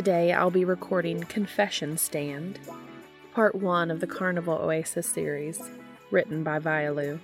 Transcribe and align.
Today 0.00 0.32
I'll 0.32 0.50
be 0.50 0.64
recording 0.64 1.24
Confession 1.24 1.98
Stand, 1.98 2.58
part 3.34 3.54
one 3.54 3.90
of 3.90 4.00
the 4.00 4.06
Carnival 4.06 4.54
Oasis 4.54 5.06
series, 5.06 5.60
written 6.10 6.42
by 6.42 6.58
Vialu. 6.58 7.20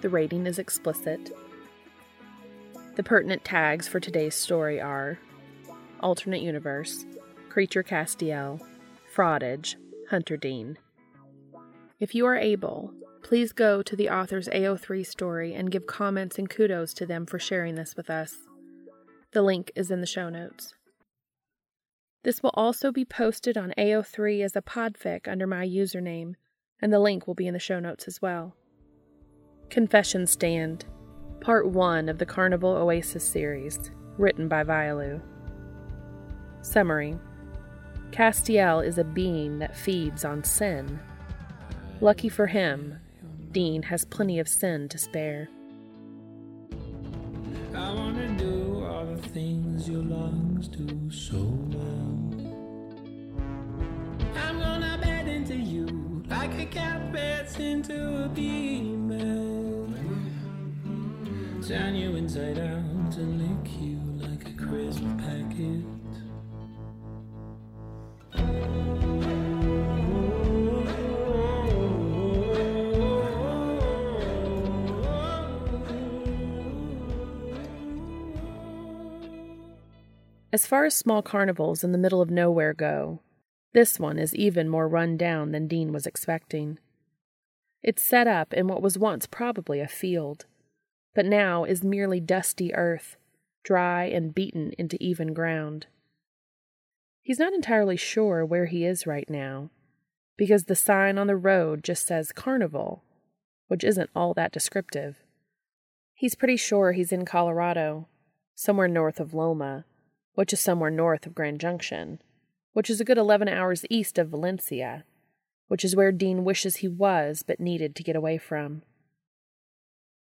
The 0.00 0.08
rating 0.08 0.44
is 0.48 0.58
explicit. 0.58 1.30
The 2.96 3.04
pertinent 3.04 3.44
tags 3.44 3.86
for 3.86 4.00
today's 4.00 4.34
story 4.34 4.80
are 4.80 5.20
Alternate 6.00 6.42
Universe, 6.42 7.06
Creature 7.48 7.84
Castiel, 7.84 8.60
Frottage, 9.14 9.76
Hunter 10.10 10.36
Dean. 10.36 10.78
If 12.00 12.12
you 12.12 12.26
are 12.26 12.36
able, 12.36 12.92
please 13.22 13.52
go 13.52 13.82
to 13.82 13.94
the 13.94 14.10
author's 14.10 14.48
AO3 14.48 15.06
story 15.06 15.54
and 15.54 15.70
give 15.70 15.86
comments 15.86 16.40
and 16.40 16.50
kudos 16.50 16.92
to 16.94 17.06
them 17.06 17.24
for 17.24 17.38
sharing 17.38 17.76
this 17.76 17.94
with 17.96 18.10
us. 18.10 18.34
The 19.30 19.42
link 19.42 19.70
is 19.76 19.92
in 19.92 20.00
the 20.00 20.08
show 20.08 20.28
notes. 20.28 20.74
This 22.22 22.42
will 22.42 22.52
also 22.54 22.92
be 22.92 23.04
posted 23.04 23.56
on 23.56 23.72
AO3 23.78 24.44
as 24.44 24.54
a 24.54 24.62
podfic 24.62 25.26
under 25.26 25.46
my 25.46 25.66
username, 25.66 26.34
and 26.80 26.92
the 26.92 26.98
link 26.98 27.26
will 27.26 27.34
be 27.34 27.46
in 27.46 27.54
the 27.54 27.58
show 27.58 27.80
notes 27.80 28.06
as 28.06 28.20
well. 28.20 28.54
Confession 29.70 30.26
Stand, 30.26 30.84
Part 31.40 31.68
1 31.68 32.08
of 32.08 32.18
the 32.18 32.26
Carnival 32.26 32.70
Oasis 32.70 33.24
series, 33.24 33.90
written 34.18 34.48
by 34.48 34.64
Vialu. 34.64 35.22
Summary 36.60 37.18
Castiel 38.10 38.84
is 38.84 38.98
a 38.98 39.04
being 39.04 39.60
that 39.60 39.76
feeds 39.76 40.24
on 40.24 40.44
sin. 40.44 41.00
Lucky 42.00 42.28
for 42.28 42.48
him, 42.48 42.98
Dean 43.52 43.82
has 43.84 44.04
plenty 44.04 44.38
of 44.38 44.48
sin 44.48 44.88
to 44.88 44.98
spare. 44.98 45.48
I 47.74 47.94
wanna 47.94 48.36
do 48.36 48.84
all 48.84 49.06
the 49.06 49.16
things 49.28 49.88
your 49.88 50.02
lungs 50.02 50.68
do 50.68 51.10
so 51.10 51.38
well. 51.38 52.09
I'm 54.36 54.58
gonna 54.58 54.98
bed 55.02 55.28
into 55.28 55.56
you 55.56 55.86
like 56.28 56.58
a 56.58 56.66
cat 56.66 57.12
beds 57.12 57.58
into 57.58 58.24
a 58.24 58.28
female. 58.34 59.88
Turn 61.66 61.94
you 61.94 62.16
inside 62.16 62.58
out 62.58 63.16
and 63.16 63.38
lick 63.40 63.72
you 63.80 64.00
like 64.28 64.48
a 64.48 64.52
crisp 64.52 65.02
packet. 65.18 65.84
As 80.52 80.66
far 80.66 80.84
as 80.84 80.96
small 80.96 81.22
carnivals 81.22 81.84
in 81.84 81.92
the 81.92 81.98
middle 81.98 82.20
of 82.20 82.28
nowhere 82.28 82.74
go, 82.74 83.20
this 83.72 84.00
one 84.00 84.18
is 84.18 84.34
even 84.34 84.68
more 84.68 84.88
run 84.88 85.16
down 85.16 85.52
than 85.52 85.68
Dean 85.68 85.92
was 85.92 86.06
expecting. 86.06 86.78
It's 87.82 88.02
set 88.02 88.26
up 88.26 88.52
in 88.52 88.66
what 88.66 88.82
was 88.82 88.98
once 88.98 89.26
probably 89.26 89.80
a 89.80 89.88
field, 89.88 90.46
but 91.14 91.24
now 91.24 91.64
is 91.64 91.84
merely 91.84 92.20
dusty 92.20 92.74
earth, 92.74 93.16
dry 93.62 94.04
and 94.04 94.34
beaten 94.34 94.72
into 94.78 95.02
even 95.02 95.32
ground. 95.32 95.86
He's 97.22 97.38
not 97.38 97.52
entirely 97.52 97.96
sure 97.96 98.44
where 98.44 98.66
he 98.66 98.84
is 98.84 99.06
right 99.06 99.28
now, 99.30 99.70
because 100.36 100.64
the 100.64 100.74
sign 100.74 101.16
on 101.18 101.26
the 101.26 101.36
road 101.36 101.84
just 101.84 102.06
says 102.06 102.32
Carnival, 102.32 103.04
which 103.68 103.84
isn't 103.84 104.10
all 104.16 104.34
that 104.34 104.52
descriptive. 104.52 105.16
He's 106.14 106.34
pretty 106.34 106.56
sure 106.56 106.92
he's 106.92 107.12
in 107.12 107.24
Colorado, 107.24 108.08
somewhere 108.54 108.88
north 108.88 109.20
of 109.20 109.32
Loma, 109.32 109.84
which 110.34 110.52
is 110.52 110.60
somewhere 110.60 110.90
north 110.90 111.24
of 111.24 111.34
Grand 111.34 111.60
Junction, 111.60 112.20
which 112.72 112.90
is 112.90 113.00
a 113.00 113.04
good 113.04 113.18
11 113.18 113.48
hours 113.48 113.84
east 113.90 114.18
of 114.18 114.28
Valencia, 114.28 115.04
which 115.68 115.84
is 115.84 115.96
where 115.96 116.12
Dean 116.12 116.44
wishes 116.44 116.76
he 116.76 116.88
was 116.88 117.42
but 117.42 117.60
needed 117.60 117.94
to 117.96 118.02
get 118.02 118.16
away 118.16 118.38
from. 118.38 118.82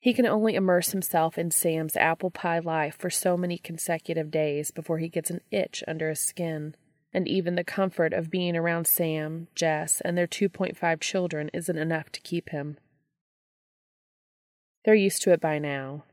He 0.00 0.14
can 0.14 0.26
only 0.26 0.54
immerse 0.54 0.90
himself 0.90 1.36
in 1.36 1.50
Sam's 1.50 1.96
apple 1.96 2.30
pie 2.30 2.60
life 2.60 2.96
for 2.96 3.10
so 3.10 3.36
many 3.36 3.58
consecutive 3.58 4.30
days 4.30 4.70
before 4.70 4.98
he 4.98 5.08
gets 5.08 5.30
an 5.30 5.40
itch 5.50 5.82
under 5.88 6.08
his 6.08 6.20
skin, 6.20 6.76
and 7.12 7.26
even 7.26 7.56
the 7.56 7.64
comfort 7.64 8.12
of 8.12 8.30
being 8.30 8.56
around 8.56 8.86
Sam, 8.86 9.48
Jess, 9.54 10.00
and 10.02 10.16
their 10.16 10.28
2.5 10.28 11.00
children 11.00 11.50
isn't 11.52 11.78
enough 11.78 12.12
to 12.12 12.20
keep 12.20 12.50
him. 12.50 12.78
They're 14.84 14.94
used 14.94 15.22
to 15.22 15.32
it 15.32 15.40
by 15.40 15.58
now, 15.58 16.04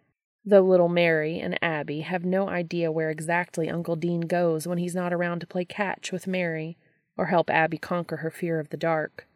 though 0.45 0.61
little 0.61 0.89
Mary 0.89 1.39
and 1.39 1.57
Abby 1.63 2.01
have 2.01 2.23
no 2.23 2.47
idea 2.47 2.91
where 2.91 3.09
exactly 3.09 3.69
Uncle 3.69 3.95
Dean 3.95 4.21
goes 4.21 4.67
when 4.67 4.77
he's 4.77 4.93
not 4.93 5.13
around 5.13 5.39
to 5.39 5.47
play 5.47 5.65
catch 5.65 6.11
with 6.11 6.27
Mary 6.27 6.77
or 7.17 7.27
help 7.27 7.49
Abby 7.49 7.77
conquer 7.77 8.17
her 8.17 8.29
fear 8.29 8.59
of 8.59 8.69
the 8.69 8.77
dark. 8.77 9.27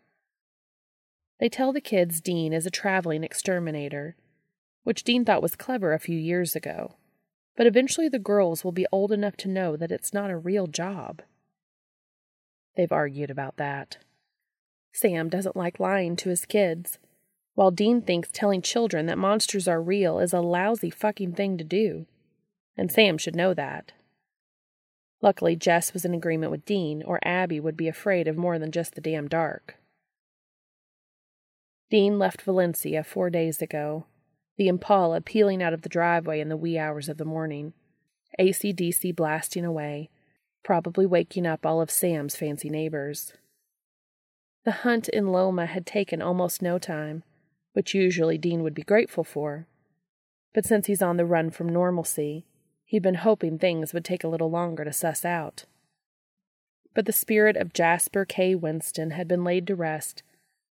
They 1.40 1.50
tell 1.50 1.74
the 1.74 1.81
kids 1.81 2.22
Dean 2.22 2.53
is 2.53 2.66
a 2.66 2.72
traveling 2.72 3.24
exterminator, 3.24 4.16
which 4.84 5.03
Dean 5.03 5.25
thought 5.25 5.42
was 5.42 5.56
clever 5.56 5.94
a 5.94 6.00
few 6.00 6.18
years 6.18 6.56
ago, 6.56 6.96
but 7.56 7.66
eventually 7.66 8.09
the 8.09 8.20
girls 8.20 8.64
will 8.64 8.72
be 8.72 8.86
old 8.91 9.12
enough 9.12 9.38
to 9.38 9.50
know 9.50 9.76
that 9.76 9.91
it's 9.91 10.14
not 10.14 10.30
a 10.30 10.38
real 10.38 10.68
job. 10.68 11.22
They've 12.76 12.91
argued 12.91 13.31
about 13.31 13.58
that. 13.58 13.97
Sam 14.91 15.30
doesn't 15.30 15.56
like 15.56 15.80
lying 15.80 16.16
to 16.18 16.30
his 16.30 16.46
kids 16.46 17.00
while 17.56 17.72
Dean 17.72 18.02
thinks 18.02 18.30
telling 18.32 18.62
children 18.62 19.06
that 19.08 19.18
monsters 19.18 19.68
are 19.68 19.82
real 19.82 20.20
is 20.20 20.34
a 20.34 20.42
lousy 20.42 20.90
fucking 20.90 21.34
thing 21.34 21.58
to 21.58 21.64
do. 21.64 22.06
And 22.78 22.92
Sam 22.92 23.18
should 23.18 23.36
know 23.36 23.54
that. 23.54 23.92
Luckily, 25.22 25.56
Jess 25.56 25.94
was 25.94 26.06
in 26.06 26.14
agreement 26.14 26.52
with 26.52 26.64
Dean, 26.64 27.04
or 27.04 27.20
Abby 27.24 27.59
would 27.59 27.76
be 27.76 27.90
afraid 27.90 28.28
of 28.28 28.38
more 28.38 28.58
than 28.58 28.72
just 28.72 28.96
the 28.96 29.02
damn 29.02 29.28
dark. 29.28 29.76
Dean 31.90 32.18
left 32.18 32.44
Valencia 32.44 33.04
four 33.04 33.30
days 33.30 33.62
ago, 33.62 34.06
the 34.58 34.68
Impala 34.68 35.20
peeling 35.20 35.62
out 35.62 35.74
of 35.74 35.82
the 35.82 35.90
driveway 35.90 36.40
in 36.40 36.48
the 36.48 36.58
wee 36.58 36.78
hours 36.78 37.09
of 37.09 37.18
the 37.18 37.26
morning, 37.26 37.74
AC/DC 38.38 39.12
blasting 39.14 39.66
away, 39.66 40.09
probably 40.64 41.06
waking 41.06 41.46
up 41.46 41.66
all 41.66 41.82
of 41.82 41.90
Sam's 41.90 42.36
fancy 42.36 42.70
neighbors. 42.70 43.34
The 44.66 44.72
hunt 44.72 45.09
in 45.09 45.32
Loma 45.32 45.66
had 45.66 45.85
taken 45.85 46.22
almost 46.22 46.62
no 46.62 46.78
time, 46.78 47.23
which 47.79 47.96
usually 47.96 48.37
Dean 48.37 48.61
would 48.61 48.73
be 48.73 48.84
grateful 48.84 49.23
for. 49.23 49.66
But 50.53 50.66
since 50.66 50.87
he's 50.87 51.02
on 51.02 51.16
the 51.16 51.26
run 51.26 51.49
from 51.49 51.70
normalcy, 51.70 52.46
he'd 52.84 53.02
been 53.02 53.16
hoping 53.16 53.58
things 53.58 53.93
would 53.93 54.03
take 54.03 54.22
a 54.22 54.28
little 54.28 54.52
longer 54.52 54.84
to 54.84 54.91
suss 54.91 55.23
out. 55.23 55.64
But 56.93 57.05
the 57.05 57.14
spirit 57.14 57.55
of 57.55 57.72
Jasper 57.72 58.26
K. 58.26 58.53
Winston 58.53 59.11
had 59.11 59.29
been 59.29 59.46
laid 59.46 59.66
to 59.67 59.78
rest, 59.78 60.23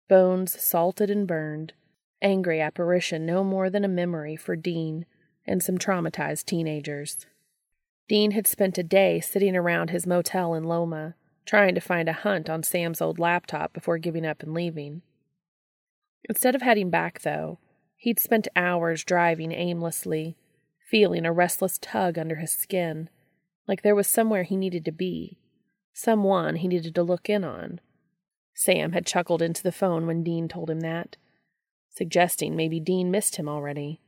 bones 0.06 0.60
salted 0.60 1.08
and 1.08 1.26
burned, 1.26 1.72
angry 2.20 2.60
apparition 2.60 3.24
no 3.24 3.42
more 3.42 3.70
than 3.70 3.86
a 3.86 3.88
memory 3.88 4.36
for 4.36 4.54
Dean 4.54 5.06
and 5.46 5.62
some 5.62 5.78
traumatized 5.78 6.44
teenagers. 6.44 7.24
Dean 8.06 8.32
had 8.32 8.46
spent 8.46 8.76
a 8.76 8.82
day 8.82 9.18
sitting 9.18 9.56
around 9.56 9.88
his 9.88 10.06
motel 10.06 10.52
in 10.52 10.64
Loma, 10.64 11.14
trying 11.46 11.74
to 11.74 11.80
find 11.80 12.06
a 12.06 12.12
hunt 12.12 12.50
on 12.50 12.62
Sam's 12.62 13.00
old 13.00 13.18
laptop 13.18 13.72
before 13.72 13.96
giving 13.96 14.26
up 14.26 14.42
and 14.42 14.52
leaving. 14.52 15.00
Instead 16.28 16.54
of 16.54 16.62
heading 16.62 16.90
back, 16.90 17.20
though, 17.22 17.58
he'd 17.96 18.18
spent 18.18 18.48
hours 18.56 19.04
driving 19.04 19.52
aimlessly, 19.52 20.36
feeling 20.90 21.26
a 21.26 21.32
restless 21.32 21.78
tug 21.78 22.18
under 22.18 22.36
his 22.36 22.52
skin, 22.52 23.10
like 23.66 23.82
there 23.82 23.94
was 23.94 24.06
somewhere 24.06 24.44
he 24.44 24.56
needed 24.56 24.84
to 24.84 24.92
be, 24.92 25.38
someone 25.92 26.56
he 26.56 26.68
needed 26.68 26.94
to 26.94 27.02
look 27.02 27.28
in 27.28 27.44
on. 27.44 27.80
Sam 28.54 28.92
had 28.92 29.06
chuckled 29.06 29.42
into 29.42 29.62
the 29.62 29.72
phone 29.72 30.06
when 30.06 30.24
Dean 30.24 30.48
told 30.48 30.70
him 30.70 30.80
that, 30.80 31.16
suggesting 31.90 32.56
maybe 32.56 32.80
Dean 32.80 33.10
missed 33.10 33.36
him 33.36 33.48
already. 33.48 34.00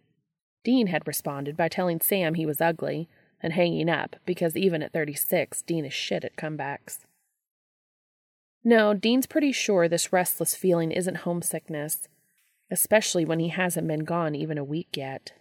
Dean 0.65 0.89
had 0.89 1.06
responded 1.06 1.56
by 1.56 1.69
telling 1.69 2.01
Sam 2.01 2.35
he 2.35 2.47
was 2.47 2.61
ugly 2.61 3.09
and 3.43 3.53
hanging 3.53 3.89
up 3.89 4.17
because 4.27 4.56
even 4.56 4.83
at 4.83 4.93
36, 4.93 5.63
Dean 5.63 5.85
is 5.85 5.93
shit 5.93 6.25
at 6.25 6.37
comebacks. 6.37 7.01
No, 8.62 8.93
Dean's 8.93 9.27
pretty 9.27 9.53
sure 9.53 9.89
this 9.89 10.12
restless 10.12 10.55
feeling 10.55 10.93
isn't 10.93 11.19
homesickness, 11.19 12.09
especially 12.71 13.25
when 13.25 13.41
he 13.41 13.49
hasn't 13.49 13.89
been 13.89 14.05
gone 14.05 14.35
even 14.35 14.59
a 14.59 14.65
week 14.65 14.97
yet. 14.97 15.33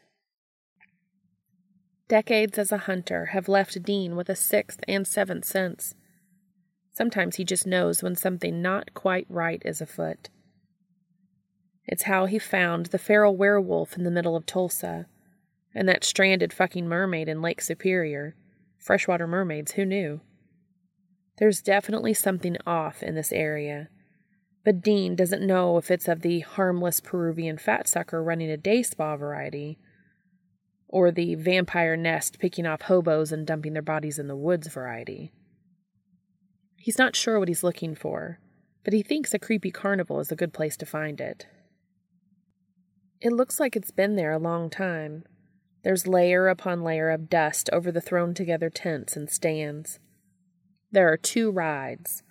Decades 2.07 2.57
as 2.57 2.71
a 2.71 2.79
hunter 2.79 3.27
have 3.27 3.47
left 3.47 3.83
Dean 3.83 4.15
with 4.15 4.29
a 4.29 4.35
sixth 4.35 4.79
and 4.87 5.05
seventh 5.05 5.45
sense. 5.45 5.93
Sometimes 6.91 7.35
he 7.35 7.43
just 7.43 7.67
knows 7.67 8.01
when 8.01 8.15
something 8.15 8.61
not 8.61 8.93
quite 8.93 9.27
right 9.29 9.61
is 9.63 9.79
afoot. 9.79 10.29
It's 11.85 12.03
how 12.03 12.25
he 12.25 12.39
found 12.39 12.87
the 12.87 12.97
feral 12.97 13.35
werewolf 13.35 13.95
in 13.95 14.03
the 14.03 14.11
middle 14.11 14.35
of 14.35 14.45
Tulsa, 14.45 15.07
and 15.75 15.87
that 15.87 16.03
stranded 16.03 16.51
fucking 16.51 16.87
mermaid 16.87 17.29
in 17.29 17.41
Lake 17.41 17.61
Superior. 17.61 18.35
Freshwater 18.77 19.27
mermaids, 19.27 19.73
who 19.73 19.85
knew? 19.85 20.21
There's 21.39 21.61
definitely 21.61 22.13
something 22.13 22.57
off 22.67 23.01
in 23.01 23.15
this 23.15 23.31
area. 23.31 23.87
But 24.65 24.81
Dean 24.81 25.15
doesn't 25.15 25.45
know 25.45 25.77
if 25.77 25.89
it's 25.89 26.09
of 26.09 26.21
the 26.21 26.41
harmless 26.41 26.99
Peruvian 26.99 27.57
fat 27.57 27.87
sucker 27.87 28.21
running 28.21 28.51
a 28.51 28.57
day 28.57 28.83
spa 28.83 29.15
variety, 29.15 29.79
or 30.89 31.11
the 31.11 31.35
vampire 31.35 31.95
nest 31.95 32.39
picking 32.39 32.65
off 32.65 32.83
hobos 32.83 33.31
and 33.31 33.47
dumping 33.47 33.71
their 33.71 33.81
bodies 33.81 34.19
in 34.19 34.27
the 34.27 34.35
woods 34.35 34.67
variety. 34.67 35.31
He's 36.75 36.97
not 36.97 37.15
sure 37.15 37.39
what 37.39 37.47
he's 37.47 37.63
looking 37.63 37.95
for, 37.95 38.39
but 38.83 38.93
he 38.93 39.01
thinks 39.01 39.33
a 39.33 39.39
creepy 39.39 39.71
carnival 39.71 40.19
is 40.19 40.31
a 40.31 40.35
good 40.35 40.53
place 40.53 40.75
to 40.77 40.85
find 40.85 41.21
it. 41.21 41.47
It 43.21 43.31
looks 43.31 43.61
like 43.61 43.77
it's 43.77 43.91
been 43.91 44.17
there 44.17 44.31
a 44.33 44.39
long 44.39 44.69
time. 44.69 45.23
There's 45.83 46.07
layer 46.07 46.49
upon 46.49 46.83
layer 46.83 47.09
of 47.09 47.29
dust 47.29 47.69
over 47.71 47.93
the 47.93 48.01
thrown 48.01 48.33
together 48.33 48.69
tents 48.69 49.15
and 49.15 49.29
stands. 49.29 49.99
There 50.91 51.11
are 51.11 51.17
two 51.17 51.51
rides 51.51 52.23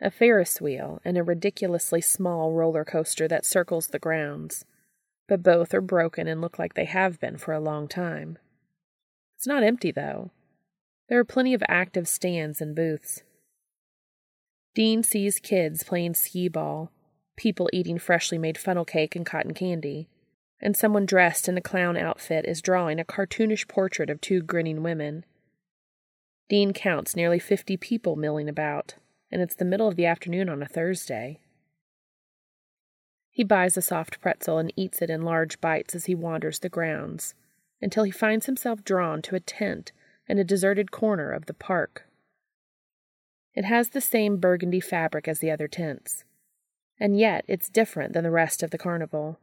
a 0.00 0.10
Ferris 0.10 0.60
wheel 0.60 1.00
and 1.04 1.16
a 1.16 1.22
ridiculously 1.22 2.00
small 2.00 2.52
roller 2.52 2.84
coaster 2.84 3.28
that 3.28 3.46
circles 3.46 3.86
the 3.86 4.00
grounds, 4.00 4.64
but 5.28 5.44
both 5.44 5.72
are 5.72 5.80
broken 5.80 6.26
and 6.26 6.40
look 6.40 6.58
like 6.58 6.74
they 6.74 6.86
have 6.86 7.20
been 7.20 7.38
for 7.38 7.54
a 7.54 7.60
long 7.60 7.86
time. 7.86 8.36
It's 9.36 9.46
not 9.46 9.62
empty, 9.62 9.92
though. 9.92 10.32
There 11.08 11.20
are 11.20 11.24
plenty 11.24 11.54
of 11.54 11.62
active 11.68 12.08
stands 12.08 12.60
and 12.60 12.74
booths. 12.74 13.22
Dean 14.74 15.02
sees 15.02 15.38
kids 15.38 15.84
playing 15.84 16.14
skee 16.14 16.48
ball, 16.48 16.90
people 17.36 17.70
eating 17.72 17.98
freshly 17.98 18.38
made 18.38 18.58
funnel 18.58 18.84
cake 18.84 19.14
and 19.14 19.24
cotton 19.24 19.54
candy, 19.54 20.08
and 20.60 20.76
someone 20.76 21.06
dressed 21.06 21.48
in 21.48 21.56
a 21.56 21.62
clown 21.62 21.96
outfit 21.96 22.44
is 22.44 22.60
drawing 22.62 22.98
a 22.98 23.04
cartoonish 23.04 23.68
portrait 23.68 24.10
of 24.10 24.20
two 24.20 24.42
grinning 24.42 24.82
women. 24.82 25.24
Dean 26.52 26.74
counts 26.74 27.16
nearly 27.16 27.38
fifty 27.38 27.78
people 27.78 28.14
milling 28.14 28.46
about, 28.46 28.96
and 29.30 29.40
it's 29.40 29.54
the 29.54 29.64
middle 29.64 29.88
of 29.88 29.96
the 29.96 30.04
afternoon 30.04 30.50
on 30.50 30.62
a 30.62 30.66
Thursday. 30.68 31.40
He 33.30 33.42
buys 33.42 33.78
a 33.78 33.80
soft 33.80 34.20
pretzel 34.20 34.58
and 34.58 34.70
eats 34.76 35.00
it 35.00 35.08
in 35.08 35.22
large 35.22 35.62
bites 35.62 35.94
as 35.94 36.04
he 36.04 36.14
wanders 36.14 36.58
the 36.58 36.68
grounds, 36.68 37.34
until 37.80 38.04
he 38.04 38.10
finds 38.10 38.44
himself 38.44 38.84
drawn 38.84 39.22
to 39.22 39.34
a 39.34 39.40
tent 39.40 39.92
in 40.28 40.36
a 40.36 40.44
deserted 40.44 40.90
corner 40.90 41.32
of 41.32 41.46
the 41.46 41.54
park. 41.54 42.06
It 43.54 43.64
has 43.64 43.88
the 43.88 44.02
same 44.02 44.36
burgundy 44.36 44.80
fabric 44.80 45.26
as 45.26 45.38
the 45.38 45.50
other 45.50 45.68
tents, 45.68 46.24
and 47.00 47.18
yet 47.18 47.46
it's 47.48 47.70
different 47.70 48.12
than 48.12 48.24
the 48.24 48.30
rest 48.30 48.62
of 48.62 48.72
the 48.72 48.76
carnival. 48.76 49.38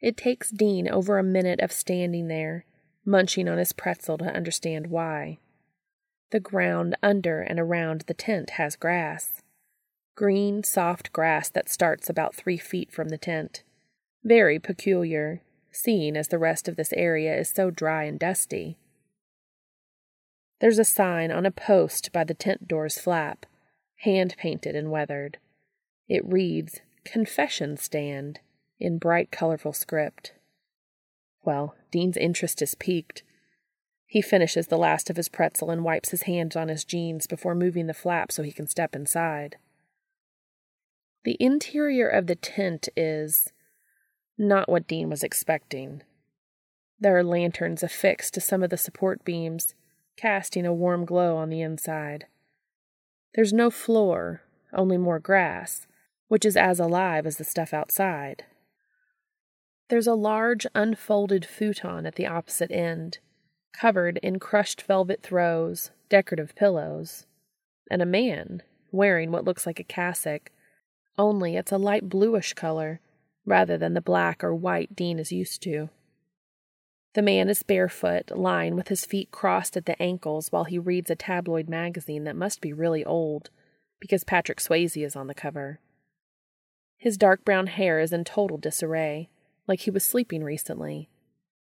It 0.00 0.16
takes 0.16 0.50
Dean 0.50 0.88
over 0.88 1.18
a 1.18 1.22
minute 1.22 1.60
of 1.60 1.70
standing 1.70 2.28
there, 2.28 2.64
munching 3.04 3.46
on 3.46 3.58
his 3.58 3.74
pretzel 3.74 4.16
to 4.16 4.34
understand 4.34 4.86
why. 4.86 5.36
The 6.32 6.40
ground 6.40 6.96
under 7.02 7.42
and 7.42 7.60
around 7.60 8.04
the 8.06 8.14
tent 8.14 8.50
has 8.52 8.74
grass. 8.74 9.42
Green, 10.16 10.64
soft 10.64 11.12
grass 11.12 11.50
that 11.50 11.68
starts 11.68 12.08
about 12.08 12.34
three 12.34 12.56
feet 12.56 12.90
from 12.90 13.10
the 13.10 13.18
tent. 13.18 13.62
Very 14.24 14.58
peculiar, 14.58 15.42
seeing 15.70 16.16
as 16.16 16.28
the 16.28 16.38
rest 16.38 16.68
of 16.68 16.76
this 16.76 16.92
area 16.94 17.36
is 17.36 17.50
so 17.54 17.70
dry 17.70 18.04
and 18.04 18.18
dusty. 18.18 18.78
There's 20.62 20.78
a 20.78 20.86
sign 20.86 21.30
on 21.30 21.44
a 21.44 21.50
post 21.50 22.10
by 22.12 22.24
the 22.24 22.34
tent 22.34 22.66
door's 22.66 22.96
flap, 22.96 23.44
hand 23.96 24.34
painted 24.38 24.74
and 24.74 24.90
weathered. 24.90 25.36
It 26.08 26.24
reads, 26.24 26.80
Confession 27.04 27.76
Stand, 27.76 28.40
in 28.80 28.96
bright, 28.96 29.30
colorful 29.30 29.74
script. 29.74 30.32
Well, 31.44 31.74
Dean's 31.90 32.16
interest 32.16 32.62
is 32.62 32.74
piqued. 32.74 33.22
He 34.12 34.20
finishes 34.20 34.66
the 34.66 34.76
last 34.76 35.08
of 35.08 35.16
his 35.16 35.30
pretzel 35.30 35.70
and 35.70 35.84
wipes 35.84 36.10
his 36.10 36.24
hands 36.24 36.54
on 36.54 36.68
his 36.68 36.84
jeans 36.84 37.26
before 37.26 37.54
moving 37.54 37.86
the 37.86 37.94
flap 37.94 38.30
so 38.30 38.42
he 38.42 38.52
can 38.52 38.66
step 38.66 38.94
inside. 38.94 39.56
The 41.24 41.38
interior 41.40 42.08
of 42.08 42.26
the 42.26 42.34
tent 42.34 42.90
is 42.94 43.54
not 44.36 44.68
what 44.68 44.86
Dean 44.86 45.08
was 45.08 45.22
expecting. 45.22 46.02
There 47.00 47.16
are 47.16 47.24
lanterns 47.24 47.82
affixed 47.82 48.34
to 48.34 48.42
some 48.42 48.62
of 48.62 48.68
the 48.68 48.76
support 48.76 49.24
beams, 49.24 49.74
casting 50.18 50.66
a 50.66 50.74
warm 50.74 51.06
glow 51.06 51.38
on 51.38 51.48
the 51.48 51.62
inside. 51.62 52.26
There's 53.34 53.54
no 53.54 53.70
floor, 53.70 54.42
only 54.74 54.98
more 54.98 55.20
grass, 55.20 55.86
which 56.28 56.44
is 56.44 56.58
as 56.58 56.78
alive 56.78 57.24
as 57.24 57.38
the 57.38 57.44
stuff 57.44 57.72
outside. 57.72 58.44
There's 59.88 60.06
a 60.06 60.12
large 60.12 60.66
unfolded 60.74 61.46
futon 61.46 62.04
at 62.04 62.16
the 62.16 62.26
opposite 62.26 62.70
end 62.70 63.18
covered 63.72 64.18
in 64.18 64.38
crushed 64.38 64.82
velvet 64.82 65.22
throws, 65.22 65.90
decorative 66.08 66.54
pillows, 66.54 67.26
and 67.90 68.02
a 68.02 68.06
man 68.06 68.62
wearing 68.90 69.32
what 69.32 69.44
looks 69.44 69.66
like 69.66 69.80
a 69.80 69.84
cassock, 69.84 70.50
only 71.18 71.56
it's 71.56 71.72
a 71.72 71.78
light 71.78 72.08
bluish 72.08 72.52
color 72.54 73.00
rather 73.44 73.76
than 73.76 73.94
the 73.94 74.00
black 74.00 74.44
or 74.44 74.54
white 74.54 74.94
Dean 74.94 75.18
is 75.18 75.32
used 75.32 75.62
to. 75.62 75.88
The 77.14 77.22
man 77.22 77.50
is 77.50 77.62
barefoot, 77.62 78.30
lying 78.34 78.74
with 78.74 78.88
his 78.88 79.04
feet 79.04 79.30
crossed 79.30 79.76
at 79.76 79.84
the 79.84 80.00
ankles 80.00 80.50
while 80.50 80.64
he 80.64 80.78
reads 80.78 81.10
a 81.10 81.16
tabloid 81.16 81.68
magazine 81.68 82.24
that 82.24 82.36
must 82.36 82.60
be 82.60 82.72
really 82.72 83.04
old, 83.04 83.50
because 84.00 84.24
Patrick 84.24 84.58
Swayze 84.58 85.04
is 85.04 85.14
on 85.14 85.26
the 85.26 85.34
cover. 85.34 85.80
His 86.96 87.18
dark 87.18 87.44
brown 87.44 87.66
hair 87.66 88.00
is 88.00 88.12
in 88.12 88.24
total 88.24 88.56
disarray, 88.56 89.28
like 89.66 89.80
he 89.80 89.90
was 89.90 90.04
sleeping 90.04 90.42
recently, 90.42 91.10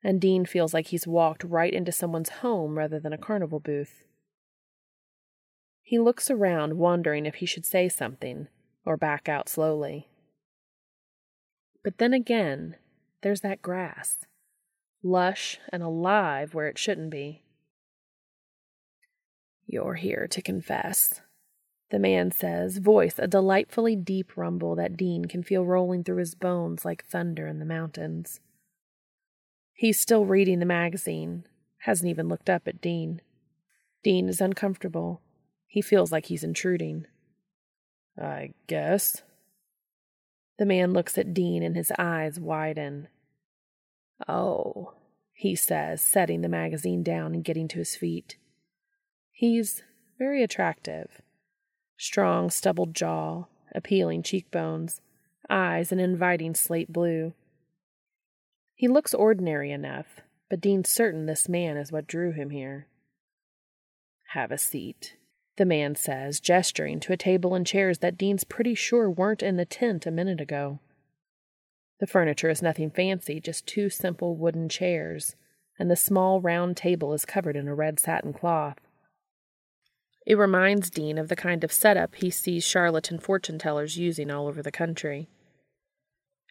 and 0.06 0.20
Dean 0.20 0.44
feels 0.44 0.72
like 0.72 0.86
he's 0.86 1.04
walked 1.04 1.42
right 1.42 1.72
into 1.72 1.90
someone's 1.90 2.28
home 2.28 2.78
rather 2.78 3.00
than 3.00 3.12
a 3.12 3.18
carnival 3.18 3.58
booth. 3.58 4.04
He 5.82 5.98
looks 5.98 6.30
around, 6.30 6.78
wondering 6.78 7.26
if 7.26 7.34
he 7.36 7.46
should 7.46 7.66
say 7.66 7.88
something 7.88 8.46
or 8.84 8.96
back 8.96 9.28
out 9.28 9.48
slowly. 9.48 10.06
But 11.82 11.98
then 11.98 12.14
again, 12.14 12.76
there's 13.22 13.40
that 13.40 13.62
grass, 13.62 14.18
lush 15.02 15.58
and 15.72 15.82
alive 15.82 16.54
where 16.54 16.68
it 16.68 16.78
shouldn't 16.78 17.10
be. 17.10 17.42
You're 19.66 19.94
here 19.94 20.28
to 20.30 20.40
confess, 20.40 21.20
the 21.90 21.98
man 21.98 22.30
says, 22.30 22.78
voice 22.78 23.18
a 23.18 23.26
delightfully 23.26 23.96
deep 23.96 24.36
rumble 24.36 24.76
that 24.76 24.96
Dean 24.96 25.24
can 25.24 25.42
feel 25.42 25.66
rolling 25.66 26.04
through 26.04 26.18
his 26.18 26.36
bones 26.36 26.84
like 26.84 27.04
thunder 27.04 27.48
in 27.48 27.58
the 27.58 27.64
mountains. 27.64 28.38
He's 29.76 30.00
still 30.00 30.24
reading 30.24 30.58
the 30.58 30.64
magazine, 30.64 31.44
hasn't 31.80 32.08
even 32.08 32.28
looked 32.28 32.48
up 32.48 32.66
at 32.66 32.80
Dean. 32.80 33.20
Dean 34.02 34.26
is 34.28 34.40
uncomfortable. 34.40 35.20
He 35.66 35.82
feels 35.82 36.10
like 36.10 36.26
he's 36.26 36.42
intruding. 36.42 37.04
I 38.18 38.54
guess. 38.66 39.20
The 40.58 40.64
man 40.64 40.94
looks 40.94 41.18
at 41.18 41.34
Dean 41.34 41.62
and 41.62 41.76
his 41.76 41.92
eyes 41.98 42.40
widen. 42.40 43.08
Oh, 44.26 44.94
he 45.34 45.54
says, 45.54 46.00
setting 46.00 46.40
the 46.40 46.48
magazine 46.48 47.02
down 47.02 47.34
and 47.34 47.44
getting 47.44 47.68
to 47.68 47.78
his 47.78 47.94
feet. 47.94 48.38
He's 49.30 49.82
very 50.18 50.42
attractive. 50.42 51.20
Strong, 51.98 52.48
stubbled 52.48 52.94
jaw, 52.94 53.44
appealing 53.74 54.22
cheekbones, 54.22 55.02
eyes 55.50 55.92
an 55.92 56.00
inviting 56.00 56.54
slate 56.54 56.90
blue. 56.90 57.34
He 58.76 58.88
looks 58.88 59.14
ordinary 59.14 59.72
enough, 59.72 60.20
but 60.50 60.60
Dean's 60.60 60.90
certain 60.90 61.24
this 61.24 61.48
man 61.48 61.78
is 61.78 61.90
what 61.90 62.06
drew 62.06 62.32
him 62.32 62.50
here. 62.50 62.88
Have 64.34 64.52
a 64.52 64.58
seat, 64.58 65.16
the 65.56 65.64
man 65.64 65.94
says, 65.94 66.40
gesturing 66.40 67.00
to 67.00 67.14
a 67.14 67.16
table 67.16 67.54
and 67.54 67.66
chairs 67.66 67.98
that 67.98 68.18
Dean's 68.18 68.44
pretty 68.44 68.74
sure 68.74 69.10
weren't 69.10 69.42
in 69.42 69.56
the 69.56 69.64
tent 69.64 70.04
a 70.04 70.10
minute 70.10 70.42
ago. 70.42 70.80
The 72.00 72.06
furniture 72.06 72.50
is 72.50 72.60
nothing 72.60 72.90
fancy, 72.90 73.40
just 73.40 73.66
two 73.66 73.88
simple 73.88 74.36
wooden 74.36 74.68
chairs, 74.68 75.36
and 75.78 75.90
the 75.90 75.96
small 75.96 76.42
round 76.42 76.76
table 76.76 77.14
is 77.14 77.24
covered 77.24 77.56
in 77.56 77.68
a 77.68 77.74
red 77.74 77.98
satin 77.98 78.34
cloth. 78.34 78.76
It 80.26 80.36
reminds 80.36 80.90
Dean 80.90 81.16
of 81.16 81.28
the 81.28 81.36
kind 81.36 81.64
of 81.64 81.72
setup 81.72 82.16
he 82.16 82.28
sees 82.28 82.66
charlatan 82.66 83.20
fortune 83.20 83.58
tellers 83.58 83.96
using 83.96 84.30
all 84.30 84.48
over 84.48 84.62
the 84.62 84.70
country. 84.70 85.30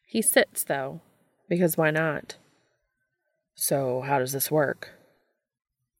He 0.07 0.23
sits, 0.23 0.63
though, 0.63 1.01
because 1.49 1.77
why 1.77 1.91
not? 1.91 2.37
So, 3.55 4.01
how 4.01 4.19
does 4.19 4.33
this 4.33 4.51
work? 4.51 4.91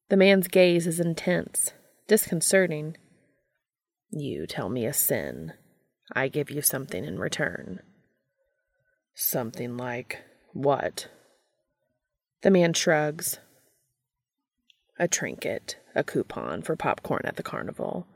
The 0.10 0.18
man's 0.18 0.48
gaze 0.48 0.86
is 0.86 1.00
intense, 1.00 1.72
disconcerting. 2.08 2.98
You 4.12 4.46
tell 4.46 4.70
me 4.70 4.86
a 4.86 4.94
sin. 4.94 5.54
I 6.14 6.28
give 6.28 6.52
you 6.52 6.62
something 6.62 7.04
in 7.04 7.18
return. 7.18 7.80
Something 9.16 9.78
like 9.78 10.20
what? 10.54 11.08
The 12.42 12.52
man 12.52 12.74
shrugs. 12.74 13.40
A 15.00 15.08
trinket, 15.08 15.78
a 15.96 16.04
coupon 16.04 16.62
for 16.62 16.76
popcorn 16.76 17.24
at 17.26 17.38
the 17.38 17.44
carnival. 17.44 18.08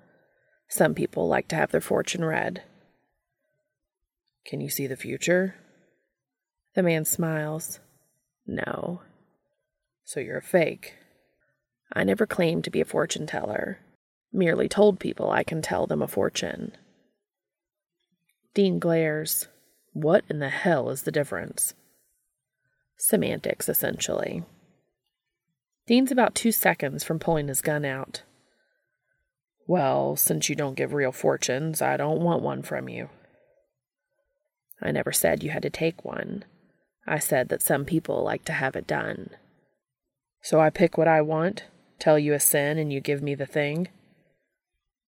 Some 0.68 0.94
people 0.94 1.28
like 1.28 1.48
to 1.48 1.56
have 1.56 1.72
their 1.72 1.82
fortune 1.82 2.24
read. 2.24 2.64
Can 4.46 4.62
you 4.62 4.70
see 4.70 4.86
the 4.86 4.96
future? 4.96 5.56
The 6.76 6.84
man 6.84 7.06
smiles. 7.06 7.80
No. 8.46 9.02
So 10.04 10.20
you're 10.20 10.38
a 10.38 10.42
fake. 10.42 10.96
I 11.94 12.04
never 12.04 12.26
claimed 12.26 12.64
to 12.66 12.72
be 12.72 12.82
a 12.82 12.86
fortune 12.86 13.26
teller, 13.26 13.80
merely 14.32 14.68
told 14.68 15.00
people 15.00 15.32
I 15.32 15.44
can 15.44 15.62
tell 15.62 15.88
them 15.88 16.02
a 16.02 16.08
fortune. 16.08 16.74
Dean 18.54 18.80
glares. 18.80 19.48
What 19.94 20.24
in 20.30 20.40
the 20.40 20.50
hell 20.50 20.90
is 20.90 21.04
the 21.04 21.12
difference? 21.12 21.74
Semantics, 22.98 23.68
essentially. 23.68 24.44
Dean's 25.88 26.12
about 26.12 26.36
two 26.36 26.52
seconds 26.52 27.04
from 27.04 27.18
pulling 27.18 27.48
his 27.48 27.62
gun 27.62 27.84
out. 27.86 28.24
Well, 29.68 30.16
since 30.16 30.50
you 30.50 30.56
don't 30.56 30.76
give 30.76 30.94
real 30.94 31.12
fortunes, 31.12 31.82
I 31.82 31.98
don't 31.98 32.22
want 32.22 32.44
one 32.44 32.62
from 32.62 32.90
you. 32.90 33.10
I 34.82 34.92
never 34.92 35.12
said 35.12 35.44
you 35.44 35.50
had 35.50 35.64
to 35.64 35.70
take 35.70 36.06
one. 36.06 36.46
I 37.10 37.18
said 37.18 37.50
that 37.50 37.64
some 37.64 37.86
people 37.86 38.24
like 38.24 38.46
to 38.46 38.54
have 38.54 38.76
it 38.76 38.86
done. 38.86 39.32
So 40.44 40.60
I 40.60 40.70
pick 40.70 40.96
what 40.96 41.08
I 41.08 41.22
want, 41.22 41.64
tell 41.98 42.20
you 42.20 42.34
a 42.34 42.40
sin, 42.40 42.78
and 42.78 42.94
you 42.94 43.02
give 43.02 43.24
me 43.24 43.34
the 43.34 43.48
thing? 43.48 43.88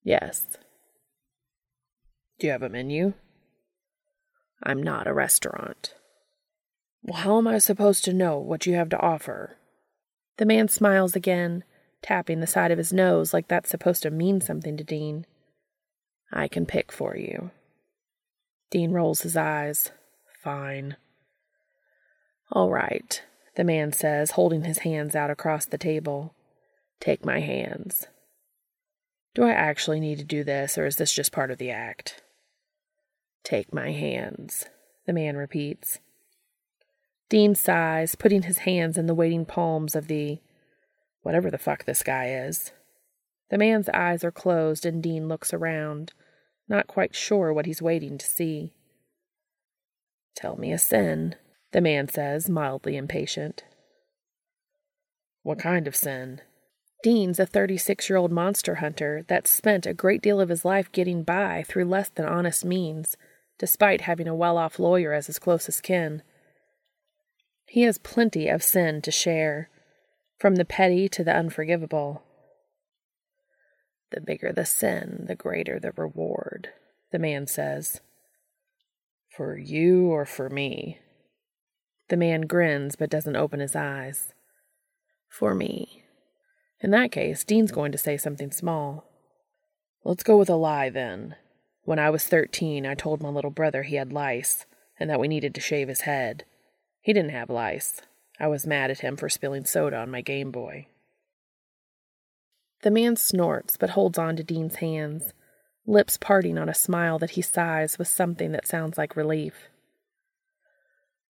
Yes. 0.04 0.58
Do 2.40 2.48
you 2.48 2.54
have 2.54 2.64
a 2.64 2.70
menu? 2.70 3.14
I'm 4.64 4.82
not 4.82 5.06
a 5.06 5.14
restaurant. 5.14 5.94
Well, 7.04 7.20
how 7.22 7.38
am 7.38 7.48
I 7.48 7.60
supposed 7.60 8.04
to 8.06 8.14
know 8.14 8.40
what 8.40 8.66
you 8.66 8.74
have 8.74 8.90
to 8.90 9.00
offer? 9.00 9.58
The 10.38 10.46
man 10.48 10.70
smiles 10.70 11.16
again, 11.16 11.64
tapping 12.02 12.40
the 12.40 12.48
side 12.48 12.72
of 12.72 12.80
his 12.80 12.92
nose 12.92 13.32
like 13.32 13.48
that's 13.48 13.70
supposed 13.70 14.02
to 14.04 14.10
mean 14.10 14.42
something 14.42 14.76
to 14.76 14.84
Dean. 14.84 15.28
I 16.34 16.48
can 16.48 16.66
pick 16.66 16.92
for 16.92 17.16
you. 17.16 17.52
Dean 18.72 18.92
rolls 18.92 19.22
his 19.22 19.38
eyes. 19.38 19.92
Fine. 20.44 20.96
All 22.52 22.70
right, 22.70 23.22
the 23.56 23.64
man 23.64 23.94
says, 23.94 24.32
holding 24.32 24.66
his 24.66 24.80
hands 24.80 25.16
out 25.16 25.30
across 25.30 25.66
the 25.66 25.78
table. 25.78 26.36
Take 27.00 27.26
my 27.26 27.40
hands. 27.40 28.08
Do 29.34 29.44
I 29.44 29.52
actually 29.52 30.02
need 30.02 30.18
to 30.18 30.26
do 30.26 30.44
this, 30.44 30.78
or 30.78 30.86
is 30.86 30.98
this 30.98 31.14
just 31.14 31.32
part 31.32 31.52
of 31.52 31.58
the 31.58 31.72
act? 31.72 32.22
Take 33.44 33.74
my 33.74 33.92
hands, 33.92 34.66
the 35.06 35.14
man 35.14 35.38
repeats. 35.38 36.00
Dean 37.30 37.56
sighs, 37.56 38.16
putting 38.16 38.44
his 38.44 38.60
hands 38.60 38.98
in 38.98 39.06
the 39.06 39.16
waiting 39.16 39.46
palms 39.46 39.96
of 39.96 40.08
the 40.08 40.40
whatever 41.22 41.50
the 41.50 41.58
fuck 41.58 41.86
this 41.86 42.04
guy 42.04 42.28
is. 42.28 42.74
The 43.50 43.58
man's 43.58 43.88
eyes 43.90 44.26
are 44.26 44.32
closed, 44.32 44.86
and 44.86 45.02
Dean 45.02 45.30
looks 45.30 45.54
around, 45.54 46.12
not 46.68 46.88
quite 46.88 47.16
sure 47.16 47.54
what 47.54 47.66
he's 47.66 47.82
waiting 47.82 48.18
to 48.18 48.26
see. 48.26 48.74
Tell 50.36 50.58
me 50.58 50.74
a 50.74 50.78
sin, 50.78 51.36
the 51.72 51.82
man 51.82 52.08
says, 52.08 52.50
mildly 52.50 52.98
impatient. 52.98 53.64
What 55.44 55.60
kind 55.60 55.88
of 55.88 55.96
sin? 55.96 56.42
Dean's 57.04 57.40
a 57.40 57.46
36 57.46 58.10
year 58.10 58.18
old 58.18 58.32
monster 58.32 58.76
hunter 58.76 59.24
that's 59.28 59.50
spent 59.50 59.86
a 59.86 59.94
great 59.94 60.22
deal 60.22 60.40
of 60.40 60.50
his 60.50 60.64
life 60.64 60.92
getting 60.92 61.24
by 61.24 61.64
through 61.68 61.86
less 61.86 62.10
than 62.10 62.26
honest 62.26 62.64
means, 62.64 63.18
despite 63.58 64.02
having 64.02 64.28
a 64.28 64.36
well 64.36 64.58
off 64.58 64.78
lawyer 64.78 65.14
as 65.14 65.28
his 65.28 65.40
closest 65.40 65.82
kin. 65.82 66.22
He 67.66 67.84
has 67.84 67.98
plenty 67.98 68.50
of 68.50 68.62
sin 68.62 69.02
to 69.02 69.12
share, 69.12 69.70
from 70.38 70.56
the 70.56 70.66
petty 70.66 71.08
to 71.10 71.24
the 71.24 71.34
unforgivable. 71.34 72.24
The 74.12 74.22
bigger 74.22 74.52
the 74.52 74.66
sin, 74.66 75.26
the 75.28 75.36
greater 75.36 75.80
the 75.80 75.94
reward, 75.96 76.70
the 77.12 77.20
man 77.20 77.48
says. 77.48 78.02
For 79.36 79.58
you 79.58 80.08
or 80.08 80.26
for 80.26 80.50
me? 80.50 81.00
The 82.12 82.18
man 82.18 82.42
grins 82.42 82.98
but 82.98 83.10
doesn't 83.10 83.38
open 83.38 83.62
his 83.62 83.74
eyes. 83.74 84.34
For 85.30 85.56
me. 85.56 86.04
In 86.82 86.92
that 86.92 87.10
case, 87.10 87.46
Dean's 87.46 87.72
going 87.72 87.94
to 87.94 87.98
say 87.98 88.18
something 88.18 88.52
small. 88.52 89.06
Let's 90.04 90.22
go 90.22 90.36
with 90.36 90.50
a 90.50 90.58
lie 90.58 90.90
then. 90.90 91.38
When 91.84 92.00
I 92.00 92.10
was 92.10 92.26
thirteen, 92.26 92.86
I 92.86 92.96
told 92.96 93.22
my 93.22 93.30
little 93.30 93.50
brother 93.50 93.84
he 93.84 93.96
had 93.96 94.12
lice 94.12 94.66
and 95.00 95.10
that 95.10 95.22
we 95.22 95.30
needed 95.30 95.56
to 95.56 95.62
shave 95.62 95.88
his 95.88 96.02
head. 96.02 96.44
He 97.00 97.14
didn't 97.14 97.32
have 97.32 97.50
lice. 97.50 98.02
I 98.38 98.48
was 98.48 98.68
mad 98.68 98.92
at 98.92 99.00
him 99.00 99.16
for 99.16 99.30
spilling 99.30 99.64
soda 99.64 99.96
on 99.96 100.12
my 100.12 100.20
Game 100.20 100.52
Boy. 100.52 100.88
The 102.82 102.92
man 102.92 103.16
snorts 103.16 103.78
but 103.78 103.92
holds 103.92 104.18
on 104.18 104.36
to 104.36 104.44
Dean's 104.44 104.76
hands, 104.76 105.32
lips 105.88 106.18
parting 106.18 106.58
on 106.58 106.68
a 106.68 106.74
smile 106.74 107.18
that 107.20 107.32
he 107.32 107.42
sighs 107.42 107.98
with 107.98 108.10
something 108.10 108.52
that 108.52 108.68
sounds 108.68 108.98
like 108.98 109.16
relief. 109.16 109.70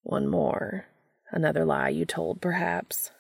One 0.04 0.28
more. 0.28 0.86
Another 1.30 1.66
lie 1.66 1.90
you 1.90 2.06
told, 2.06 2.42
perhaps. 2.42 3.12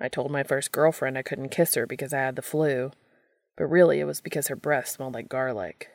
I 0.00 0.08
told 0.08 0.30
my 0.30 0.42
first 0.42 0.72
girlfriend 0.72 1.18
I 1.18 1.22
couldn't 1.22 1.50
kiss 1.50 1.74
her 1.74 1.86
because 1.86 2.14
I 2.14 2.20
had 2.20 2.36
the 2.36 2.42
flu, 2.42 2.92
but 3.56 3.66
really 3.66 4.00
it 4.00 4.04
was 4.04 4.20
because 4.20 4.48
her 4.48 4.56
breath 4.56 4.88
smelled 4.88 5.14
like 5.14 5.28
garlic. 5.28 5.88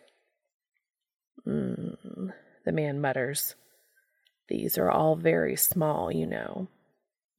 Mmm, 1.48 2.34
the 2.66 2.72
man 2.72 3.02
mutters. 3.02 3.56
These 4.48 4.78
are 4.78 4.92
all 4.92 5.16
very 5.16 5.56
small, 5.56 6.12
you 6.12 6.28
know. 6.28 6.68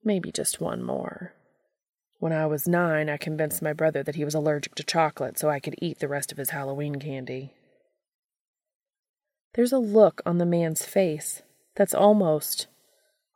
Maybe 0.03 0.33
just 0.33 0.61
one 0.61 0.83
more. 0.83 1.33
When 2.19 2.33
I 2.33 2.47
was 2.47 2.67
nine, 2.67 3.09
I 3.09 3.17
convinced 3.17 3.63
my 3.63 3.73
brother 3.73 4.03
that 4.03 4.15
he 4.15 4.25
was 4.25 4.35
allergic 4.35 4.75
to 4.77 4.83
chocolate 4.83 5.39
so 5.39 5.49
I 5.49 5.61
could 5.61 5.77
eat 5.81 6.01
the 6.01 6.09
rest 6.09 6.33
of 6.33 6.39
his 6.39 6.51
Halloween 6.51 6.97
candy. 6.97 7.53
There's 9.55 9.73
a 9.73 9.79
look 9.79 10.23
on 10.27 10.39
the 10.39 10.47
man's 10.47 10.85
face 10.85 11.43
that's 11.77 11.95
almost, 11.95 12.67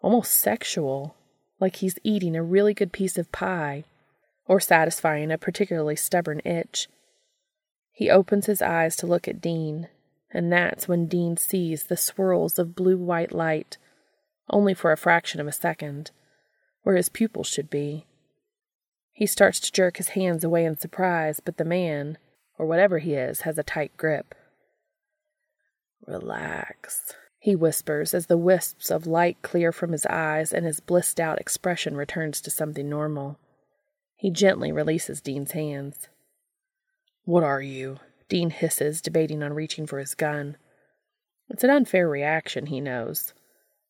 almost 0.00 0.32
sexual, 0.32 1.14
like 1.60 1.76
he's 1.76 1.98
eating 2.02 2.34
a 2.34 2.42
really 2.42 2.74
good 2.74 2.92
piece 2.92 3.18
of 3.18 3.30
pie 3.30 3.84
or 4.46 4.58
satisfying 4.58 5.30
a 5.30 5.38
particularly 5.38 5.94
stubborn 5.94 6.40
itch. 6.44 6.88
He 7.92 8.10
opens 8.10 8.46
his 8.46 8.62
eyes 8.62 8.96
to 8.96 9.06
look 9.06 9.28
at 9.28 9.40
Dean, 9.40 9.88
and 10.32 10.52
that's 10.52 10.88
when 10.88 11.06
Dean 11.06 11.36
sees 11.36 11.84
the 11.84 11.96
swirls 11.96 12.58
of 12.58 12.74
blue 12.74 12.96
white 12.96 13.30
light, 13.30 13.76
only 14.48 14.74
for 14.74 14.90
a 14.90 14.96
fraction 14.96 15.40
of 15.40 15.46
a 15.46 15.52
second, 15.52 16.10
where 16.82 16.96
his 16.96 17.08
pupils 17.08 17.46
should 17.46 17.70
be. 17.70 18.06
He 19.12 19.26
starts 19.26 19.60
to 19.60 19.72
jerk 19.72 19.98
his 19.98 20.08
hands 20.08 20.42
away 20.42 20.64
in 20.64 20.78
surprise, 20.78 21.40
but 21.40 21.58
the 21.58 21.64
man, 21.64 22.16
or 22.58 22.64
whatever 22.64 22.98
he 22.98 23.14
is, 23.14 23.42
has 23.42 23.58
a 23.58 23.62
tight 23.62 23.94
grip. 23.96 24.34
Relax, 26.06 27.14
he 27.40 27.56
whispers 27.56 28.12
as 28.12 28.26
the 28.26 28.36
wisps 28.36 28.90
of 28.90 29.06
light 29.06 29.38
clear 29.40 29.72
from 29.72 29.92
his 29.92 30.04
eyes 30.06 30.52
and 30.52 30.66
his 30.66 30.78
blissed 30.78 31.18
out 31.18 31.40
expression 31.40 31.96
returns 31.96 32.38
to 32.42 32.50
something 32.50 32.88
normal. 32.88 33.38
He 34.14 34.30
gently 34.30 34.70
releases 34.70 35.22
Dean's 35.22 35.52
hands. 35.52 36.08
What 37.24 37.42
are 37.42 37.62
you? 37.62 37.96
Dean 38.28 38.50
hisses, 38.50 39.00
debating 39.00 39.42
on 39.42 39.54
reaching 39.54 39.86
for 39.86 39.98
his 39.98 40.14
gun. 40.14 40.58
It's 41.48 41.64
an 41.64 41.70
unfair 41.70 42.06
reaction, 42.06 42.66
he 42.66 42.78
knows. 42.78 43.32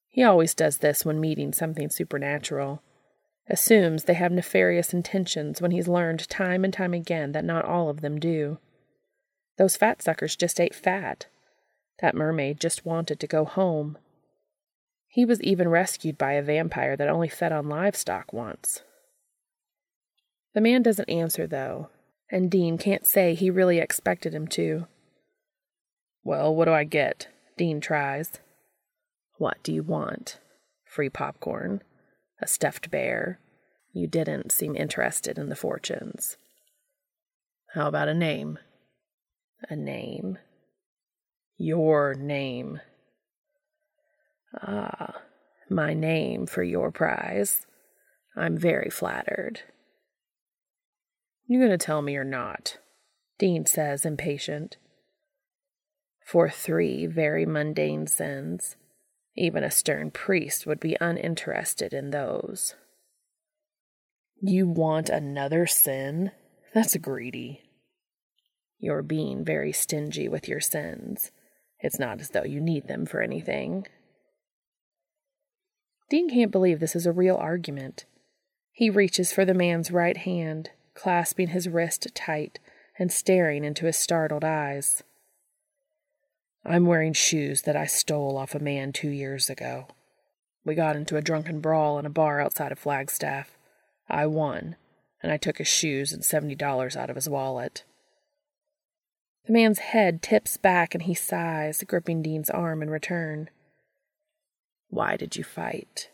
He 0.09 0.23
always 0.23 0.54
does 0.54 0.78
this 0.78 1.04
when 1.04 1.21
meeting 1.21 1.52
something 1.52 1.90
supernatural. 1.90 2.83
Assumes 3.49 4.04
they 4.04 4.14
have 4.14 4.30
nefarious 4.30 4.95
intentions 4.95 5.61
when 5.61 5.73
he's 5.73 5.88
learned 5.88 6.28
time 6.28 6.62
and 6.62 6.73
time 6.73 6.95
again 6.95 7.33
that 7.33 7.45
not 7.45 7.64
all 7.64 7.88
of 7.88 8.00
them 8.00 8.21
do. 8.21 8.59
Those 9.59 9.76
fat 9.76 10.02
suckers 10.02 10.37
just 10.37 10.61
ate 10.61 10.75
fat. 10.75 11.26
That 12.00 12.14
mermaid 12.14 12.61
just 12.61 12.87
wanted 12.87 13.21
to 13.21 13.26
go 13.26 13.45
home. 13.45 13.99
He 15.09 15.25
was 15.25 15.42
even 15.42 15.69
rescued 15.69 16.16
by 16.16 16.33
a 16.33 16.42
vampire 16.42 16.97
that 16.97 17.09
only 17.09 17.28
fed 17.28 17.52
on 17.52 17.69
livestock 17.69 18.33
once. 18.33 18.83
The 20.54 20.61
man 20.61 20.83
doesn't 20.83 21.11
answer, 21.11 21.47
though, 21.47 21.90
and 22.30 22.50
Dean 22.50 22.78
can't 22.78 23.07
say 23.07 23.35
he 23.35 23.50
really 23.50 23.78
expected 23.78 24.35
him 24.35 24.47
to. 24.49 24.87
Well, 26.23 26.54
what 26.54 26.66
do 26.66 26.73
I 26.73 26.85
get? 26.85 27.28
Dean 27.57 27.80
tries. 27.80 28.40
What 29.38 29.62
do 29.62 29.73
you 29.73 29.83
want? 29.83 30.38
Free 30.85 31.11
popcorn? 31.11 31.83
A 32.40 32.47
stuffed 32.47 32.90
bear? 32.90 33.38
You 33.92 34.07
didn't 34.07 34.52
seem 34.52 34.76
interested 34.76 35.38
in 35.38 35.49
the 35.49 35.57
fortunes. 35.57 36.37
How 37.75 37.88
about 37.88 38.09
a 38.09 38.14
name? 38.14 38.59
A 39.69 39.76
name. 39.76 40.38
Your 41.62 42.14
name. 42.14 42.81
Ah, 44.62 45.21
my 45.69 45.93
name 45.93 46.47
for 46.47 46.62
your 46.62 46.90
prize. 46.90 47.67
I'm 48.35 48.57
very 48.57 48.88
flattered. 48.88 49.61
You're 51.47 51.61
gonna 51.61 51.76
tell 51.76 52.00
me 52.00 52.17
or 52.17 52.25
not? 52.25 52.79
Dean 53.38 53.67
says, 53.67 54.07
impatient. 54.07 54.79
For 56.25 56.49
three 56.49 57.05
very 57.05 57.45
mundane 57.45 58.07
sins, 58.07 58.76
even 59.37 59.62
a 59.62 59.71
stern 59.71 60.12
priest 60.12 60.67
would 60.67 60.81
be 60.81 60.97
uninterested 60.99 61.93
in 61.93 62.09
those. 62.11 62.75
You 64.40 64.67
want 64.67 65.11
another 65.11 65.67
sin? 65.67 66.31
That's 66.73 66.97
greedy. 66.97 67.61
You're 68.79 69.02
being 69.02 69.45
very 69.45 69.73
stingy 69.73 70.26
with 70.26 70.49
your 70.49 70.61
sins. 70.61 71.31
It's 71.81 71.99
not 71.99 72.21
as 72.21 72.31
though 72.31 72.45
you 72.45 72.61
need 72.61 72.89
them 72.89 73.07
for 73.07 73.21
anything. 73.21 73.87
Dean 76.11 76.29
can't 76.29 76.51
believe 76.51 76.81
this 76.81 76.97
is 76.97 77.07
a 77.07 77.13
real 77.13 77.37
argument. 77.37 78.05
He 78.73 78.91
reaches 78.91 79.33
for 79.33 79.45
the 79.45 79.55
man's 79.55 79.91
right 79.91 80.17
hand, 80.17 80.71
clasping 80.95 81.49
his 81.49 81.69
wrist 81.69 82.09
tight 82.15 82.59
and 82.99 83.13
staring 83.13 83.65
into 83.65 83.87
his 83.87 83.97
startled 83.97 84.45
eyes. 84.45 85.03
I'm 86.65 86.85
wearing 86.85 87.15
shoes 87.15 87.63
that 87.63 87.77
I 87.77 87.87
stole 87.87 88.37
off 88.37 88.55
a 88.55 88.59
man 88.59 88.93
two 88.93 89.09
years 89.09 89.49
ago. 89.49 89.87
We 90.65 90.75
got 90.75 90.97
into 90.97 91.17
a 91.17 91.23
drunken 91.23 91.61
brawl 91.61 91.99
in 91.99 92.05
a 92.05 92.11
bar 92.11 92.41
outside 92.41 92.71
of 92.71 92.79
Flagstaff. 92.79 93.57
I 94.09 94.27
won, 94.27 94.77
and 95.23 95.33
I 95.33 95.39
took 95.39 95.59
his 95.59 95.69
shoes 95.69 96.13
and 96.13 96.23
$70 96.23 96.97
out 96.97 97.09
of 97.09 97.17
his 97.17 97.29
wallet. 97.29 97.85
The 99.47 99.52
man's 99.52 99.78
head 99.78 100.23
tips 100.23 100.56
back 100.56 100.94
and 100.94 101.02
he 101.02 101.14
sighs, 101.14 101.82
gripping 101.87 102.23
Dean's 102.23 102.50
arm 102.50 102.82
in 102.82 102.90
return. 102.90 103.50
Why 104.88 105.16
did 105.16 105.37
you 105.37 105.44
fight? 105.44 106.11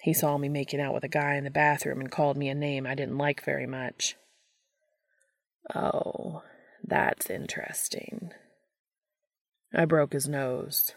He 0.00 0.12
saw 0.12 0.38
me 0.38 0.48
making 0.48 0.80
out 0.80 0.94
with 0.94 1.04
a 1.04 1.08
guy 1.08 1.34
in 1.34 1.44
the 1.44 1.50
bathroom 1.50 2.00
and 2.00 2.10
called 2.10 2.36
me 2.36 2.48
a 2.48 2.54
name 2.54 2.86
I 2.86 2.94
didn't 2.94 3.18
like 3.18 3.44
very 3.44 3.66
much. 3.66 4.16
Oh, 5.74 6.42
that's 6.84 7.28
interesting. 7.28 8.32
I 9.74 9.84
broke 9.84 10.12
his 10.12 10.28
nose. 10.28 10.94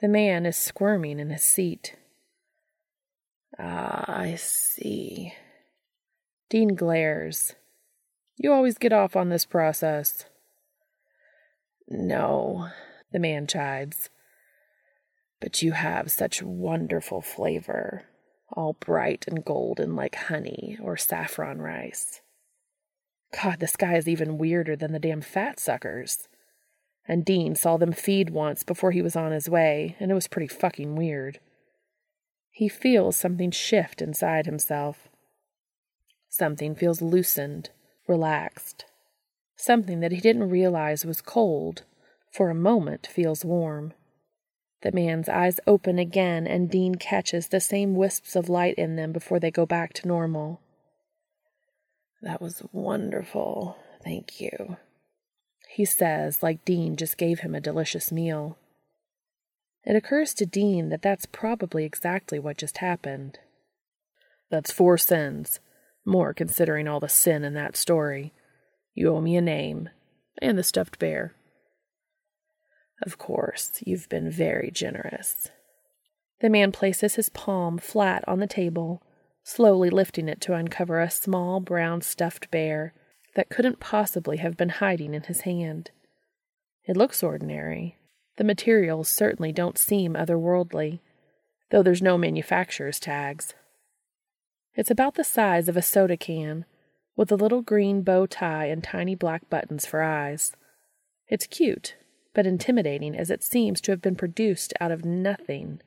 The 0.00 0.08
man 0.08 0.46
is 0.46 0.56
squirming 0.56 1.18
in 1.18 1.30
his 1.30 1.44
seat. 1.44 1.96
Ah, 3.58 4.04
I 4.06 4.34
see. 4.36 5.34
Dean 6.48 6.74
glares. 6.74 7.54
You 8.36 8.52
always 8.52 8.78
get 8.78 8.92
off 8.92 9.16
on 9.16 9.28
this 9.28 9.44
process. 9.44 10.26
No, 11.88 12.68
the 13.12 13.18
man 13.18 13.46
chides. 13.46 14.10
But 15.40 15.62
you 15.62 15.72
have 15.72 16.10
such 16.10 16.42
wonderful 16.42 17.20
flavor, 17.20 18.04
all 18.50 18.74
bright 18.74 19.26
and 19.28 19.44
golden 19.44 19.94
like 19.94 20.14
honey 20.14 20.78
or 20.82 20.96
saffron 20.96 21.60
rice. 21.60 22.20
God, 23.42 23.60
this 23.60 23.76
guy 23.76 23.96
is 23.96 24.08
even 24.08 24.38
weirder 24.38 24.76
than 24.76 24.92
the 24.92 24.98
damn 24.98 25.20
fat 25.20 25.58
suckers. 25.60 26.28
And 27.06 27.24
Dean 27.24 27.54
saw 27.54 27.76
them 27.76 27.92
feed 27.92 28.30
once 28.30 28.62
before 28.62 28.92
he 28.92 29.02
was 29.02 29.16
on 29.16 29.32
his 29.32 29.48
way, 29.48 29.96
and 30.00 30.10
it 30.10 30.14
was 30.14 30.28
pretty 30.28 30.48
fucking 30.48 30.96
weird. 30.96 31.40
He 32.50 32.68
feels 32.68 33.16
something 33.16 33.50
shift 33.50 34.00
inside 34.00 34.46
himself. 34.46 35.08
Something 36.30 36.74
feels 36.74 37.02
loosened, 37.02 37.70
relaxed. 38.06 38.84
Something 39.56 40.00
that 40.00 40.12
he 40.12 40.20
didn't 40.20 40.50
realize 40.50 41.04
was 41.04 41.20
cold, 41.20 41.82
for 42.30 42.50
a 42.50 42.54
moment 42.54 43.06
feels 43.06 43.44
warm. 43.44 43.92
The 44.82 44.92
man's 44.92 45.28
eyes 45.28 45.60
open 45.66 45.98
again, 45.98 46.46
and 46.46 46.70
Dean 46.70 46.96
catches 46.96 47.48
the 47.48 47.60
same 47.60 47.94
wisps 47.94 48.36
of 48.36 48.48
light 48.48 48.74
in 48.74 48.96
them 48.96 49.12
before 49.12 49.40
they 49.40 49.50
go 49.50 49.64
back 49.64 49.94
to 49.94 50.08
normal. 50.08 50.60
That 52.20 52.42
was 52.42 52.62
wonderful. 52.72 53.78
Thank 54.02 54.40
you. 54.40 54.76
He 55.70 55.84
says, 55.84 56.42
like 56.42 56.64
Dean 56.64 56.96
just 56.96 57.16
gave 57.16 57.40
him 57.40 57.54
a 57.54 57.60
delicious 57.60 58.12
meal. 58.12 58.58
It 59.84 59.96
occurs 59.96 60.34
to 60.34 60.46
Dean 60.46 60.88
that 60.90 61.02
that's 61.02 61.26
probably 61.26 61.84
exactly 61.84 62.38
what 62.38 62.58
just 62.58 62.78
happened. 62.78 63.38
That's 64.50 64.72
four 64.72 64.96
sins, 64.98 65.60
more 66.04 66.34
considering 66.34 66.88
all 66.88 67.00
the 67.00 67.08
sin 67.08 67.44
in 67.44 67.54
that 67.54 67.76
story. 67.76 68.32
You 68.94 69.14
owe 69.14 69.20
me 69.20 69.36
a 69.36 69.40
name, 69.40 69.88
and 70.40 70.58
the 70.58 70.62
stuffed 70.62 70.98
bear. 70.98 71.34
Of 73.02 73.18
course, 73.18 73.80
you've 73.84 74.08
been 74.08 74.30
very 74.30 74.70
generous. 74.70 75.50
The 76.40 76.50
man 76.50 76.72
places 76.72 77.14
his 77.14 77.28
palm 77.28 77.78
flat 77.78 78.24
on 78.28 78.38
the 78.38 78.46
table 78.46 79.02
slowly 79.44 79.90
lifting 79.90 80.28
it 80.28 80.40
to 80.40 80.54
uncover 80.54 81.00
a 81.00 81.10
small 81.10 81.60
brown 81.60 82.00
stuffed 82.00 82.50
bear 82.50 82.94
that 83.36 83.50
couldn't 83.50 83.78
possibly 83.78 84.38
have 84.38 84.56
been 84.56 84.70
hiding 84.70 85.14
in 85.14 85.22
his 85.22 85.42
hand. 85.42 85.90
It 86.86 86.96
looks 86.96 87.22
ordinary. 87.22 87.96
The 88.36 88.44
materials 88.44 89.08
certainly 89.08 89.52
don't 89.52 89.78
seem 89.78 90.14
otherworldly, 90.14 91.00
though 91.70 91.82
there's 91.82 92.02
no 92.02 92.16
manufacturer's 92.18 92.98
tags. 92.98 93.54
It's 94.74 94.90
about 94.90 95.14
the 95.14 95.24
size 95.24 95.68
of 95.68 95.76
a 95.76 95.82
soda 95.82 96.16
can, 96.16 96.64
with 97.16 97.30
a 97.30 97.36
little 97.36 97.62
green 97.62 98.02
bow 98.02 98.26
tie 98.26 98.66
and 98.66 98.82
tiny 98.82 99.14
black 99.14 99.48
buttons 99.48 99.86
for 99.86 100.02
eyes. 100.02 100.52
It's 101.28 101.46
cute, 101.46 101.96
but 102.34 102.46
intimidating 102.46 103.16
as 103.16 103.30
it 103.30 103.42
seems 103.44 103.80
to 103.82 103.92
have 103.92 104.02
been 104.02 104.16
produced 104.16 104.74
out 104.80 104.90
of 104.90 105.04
nothing. 105.04 105.80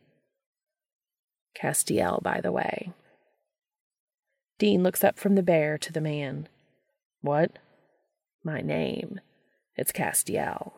Castiel, 1.54 2.21
by 2.21 2.39
the 2.39 2.52
way, 2.52 2.93
Dean 4.60 4.82
looks 4.84 5.04
up 5.04 5.19
from 5.19 5.36
the 5.36 5.43
bear 5.43 5.78
to 5.78 5.93
the 5.93 6.02
man. 6.02 6.47
What? 7.21 7.60
My 8.43 8.62
name. 8.62 9.19
It's 9.76 9.91
Castiel. 9.91 10.73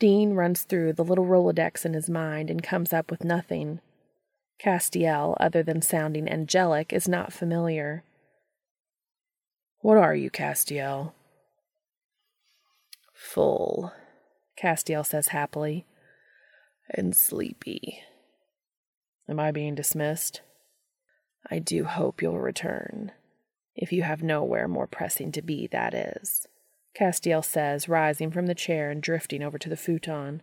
Dean 0.00 0.32
runs 0.32 0.62
through 0.62 0.94
the 0.94 1.04
little 1.04 1.26
Rolodex 1.26 1.84
in 1.84 1.94
his 1.94 2.08
mind 2.08 2.50
and 2.50 2.62
comes 2.62 2.92
up 2.92 3.10
with 3.10 3.22
nothing. 3.22 3.80
Castiel, 4.62 5.36
other 5.40 5.62
than 5.62 5.80
sounding 5.80 6.28
angelic, 6.28 6.92
is 6.92 7.08
not 7.08 7.32
familiar. 7.32 8.04
What 9.80 9.96
are 9.96 10.14
you, 10.14 10.30
Castiel? 10.30 11.12
Full, 13.14 13.92
Castiel 14.60 15.04
says 15.06 15.28
happily, 15.28 15.86
and 16.90 17.16
sleepy. 17.16 18.00
Am 19.28 19.40
I 19.40 19.50
being 19.50 19.74
dismissed? 19.74 20.42
I 21.50 21.58
do 21.58 21.84
hope 21.84 22.20
you'll 22.20 22.40
return. 22.40 23.12
If 23.74 23.92
you 23.92 24.02
have 24.02 24.22
nowhere 24.22 24.68
more 24.68 24.86
pressing 24.86 25.32
to 25.32 25.42
be, 25.42 25.68
that 25.68 25.94
is. 25.94 26.46
Castiel 26.98 27.42
says, 27.42 27.88
rising 27.88 28.30
from 28.30 28.46
the 28.46 28.54
chair 28.54 28.90
and 28.90 29.02
drifting 29.02 29.42
over 29.42 29.56
to 29.56 29.68
the 29.68 29.76
futon. 29.76 30.42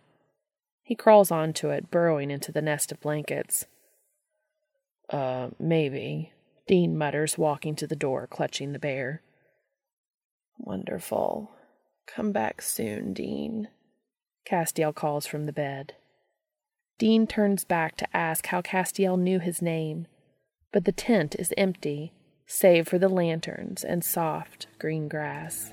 He 0.82 0.94
crawls 0.96 1.30
onto 1.30 1.68
it, 1.68 1.90
burrowing 1.90 2.30
into 2.30 2.50
the 2.50 2.62
nest 2.62 2.90
of 2.90 3.00
blankets. 3.00 3.66
Uh, 5.10 5.48
maybe, 5.58 6.32
Dean 6.66 6.96
mutters, 6.96 7.38
walking 7.38 7.74
to 7.76 7.86
the 7.86 7.96
door, 7.96 8.26
clutching 8.26 8.72
the 8.72 8.78
bear. 8.78 9.22
Wonderful. 10.58 11.50
Come 12.06 12.32
back 12.32 12.60
soon, 12.62 13.12
Dean. 13.12 13.68
Castiel 14.48 14.94
calls 14.94 15.26
from 15.26 15.46
the 15.46 15.52
bed. 15.52 15.94
Dean 16.98 17.26
turns 17.26 17.64
back 17.64 17.96
to 17.96 18.16
ask 18.16 18.46
how 18.46 18.60
Castiel 18.60 19.18
knew 19.18 19.38
his 19.38 19.62
name 19.62 20.06
but 20.72 20.84
the 20.84 20.92
tent 20.92 21.34
is 21.38 21.52
empty, 21.56 22.12
save 22.46 22.88
for 22.88 22.98
the 22.98 23.08
lanterns 23.08 23.84
and 23.84 24.04
soft 24.04 24.66
green 24.78 25.08
grass. 25.08 25.72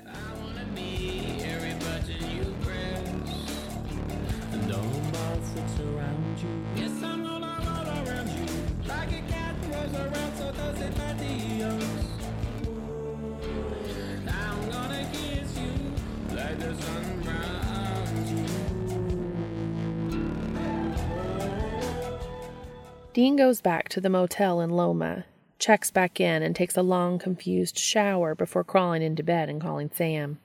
Dean 23.16 23.34
goes 23.34 23.62
back 23.62 23.88
to 23.88 23.98
the 23.98 24.10
motel 24.10 24.60
in 24.60 24.68
Loma, 24.68 25.24
checks 25.58 25.90
back 25.90 26.20
in, 26.20 26.42
and 26.42 26.54
takes 26.54 26.76
a 26.76 26.82
long, 26.82 27.18
confused 27.18 27.78
shower 27.78 28.34
before 28.34 28.62
crawling 28.62 29.00
into 29.00 29.22
bed 29.22 29.48
and 29.48 29.58
calling 29.58 29.90
Sam. 29.90 30.38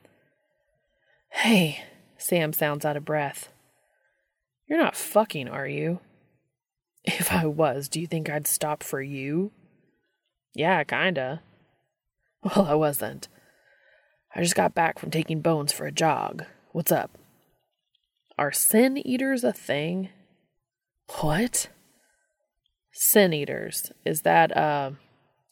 Hey, 1.32 1.84
Sam 2.18 2.54
sounds 2.54 2.86
out 2.86 2.96
of 2.96 3.04
breath. 3.04 3.50
You're 4.68 4.80
not 4.80 4.96
fucking, 4.96 5.50
are 5.50 5.68
you? 5.68 6.00
If 7.04 7.32
I 7.32 7.46
was, 7.46 7.90
do 7.90 8.00
you 8.00 8.08
think 8.08 8.30
I'd 8.30 8.48
stop 8.48 8.84
for 8.84 9.02
you? 9.02 9.52
Yeah, 10.54 10.84
kinda. 10.84 11.42
Well, 12.44 12.66
I 12.66 12.76
wasn't. 12.76 13.28
I 14.36 14.42
just 14.42 14.56
got 14.56 14.74
back 14.74 15.00
from 15.00 15.12
taking 15.12 15.42
Bones 15.42 15.72
for 15.72 15.86
a 15.86 15.92
jog. 15.92 16.46
What's 16.72 16.92
up? 16.92 17.18
Are 18.38 18.52
sin 18.52 18.98
eaters 18.98 19.44
a 19.44 19.54
thing? 19.54 20.10
What? 21.20 21.70
Sin 22.92 23.34
eaters. 23.34 23.92
Is 24.06 24.22
that, 24.22 24.56
uh, 24.56 24.92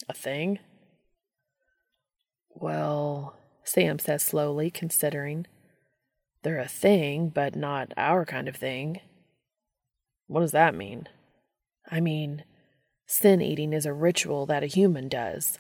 a 0.08 0.14
thing? 0.14 0.60
Well, 2.50 3.38
Sam 3.64 4.00
says 4.00 4.24
slowly, 4.24 4.72
considering. 4.72 5.46
They're 6.44 6.60
a 6.60 6.68
thing, 6.68 7.30
but 7.30 7.56
not 7.56 7.94
our 7.98 8.26
kind 8.26 8.48
of 8.48 8.56
thing. 8.56 9.02
What 10.28 10.42
does 10.42 10.52
that 10.52 10.74
mean? 10.74 11.08
I 11.92 12.00
mean, 12.00 12.44
sin 13.06 13.42
eating 13.42 13.74
is 13.74 13.86
a 13.86 13.94
ritual 13.94 14.46
that 14.46 14.64
a 14.64 14.68
human 14.68 15.08
does, 15.08 15.60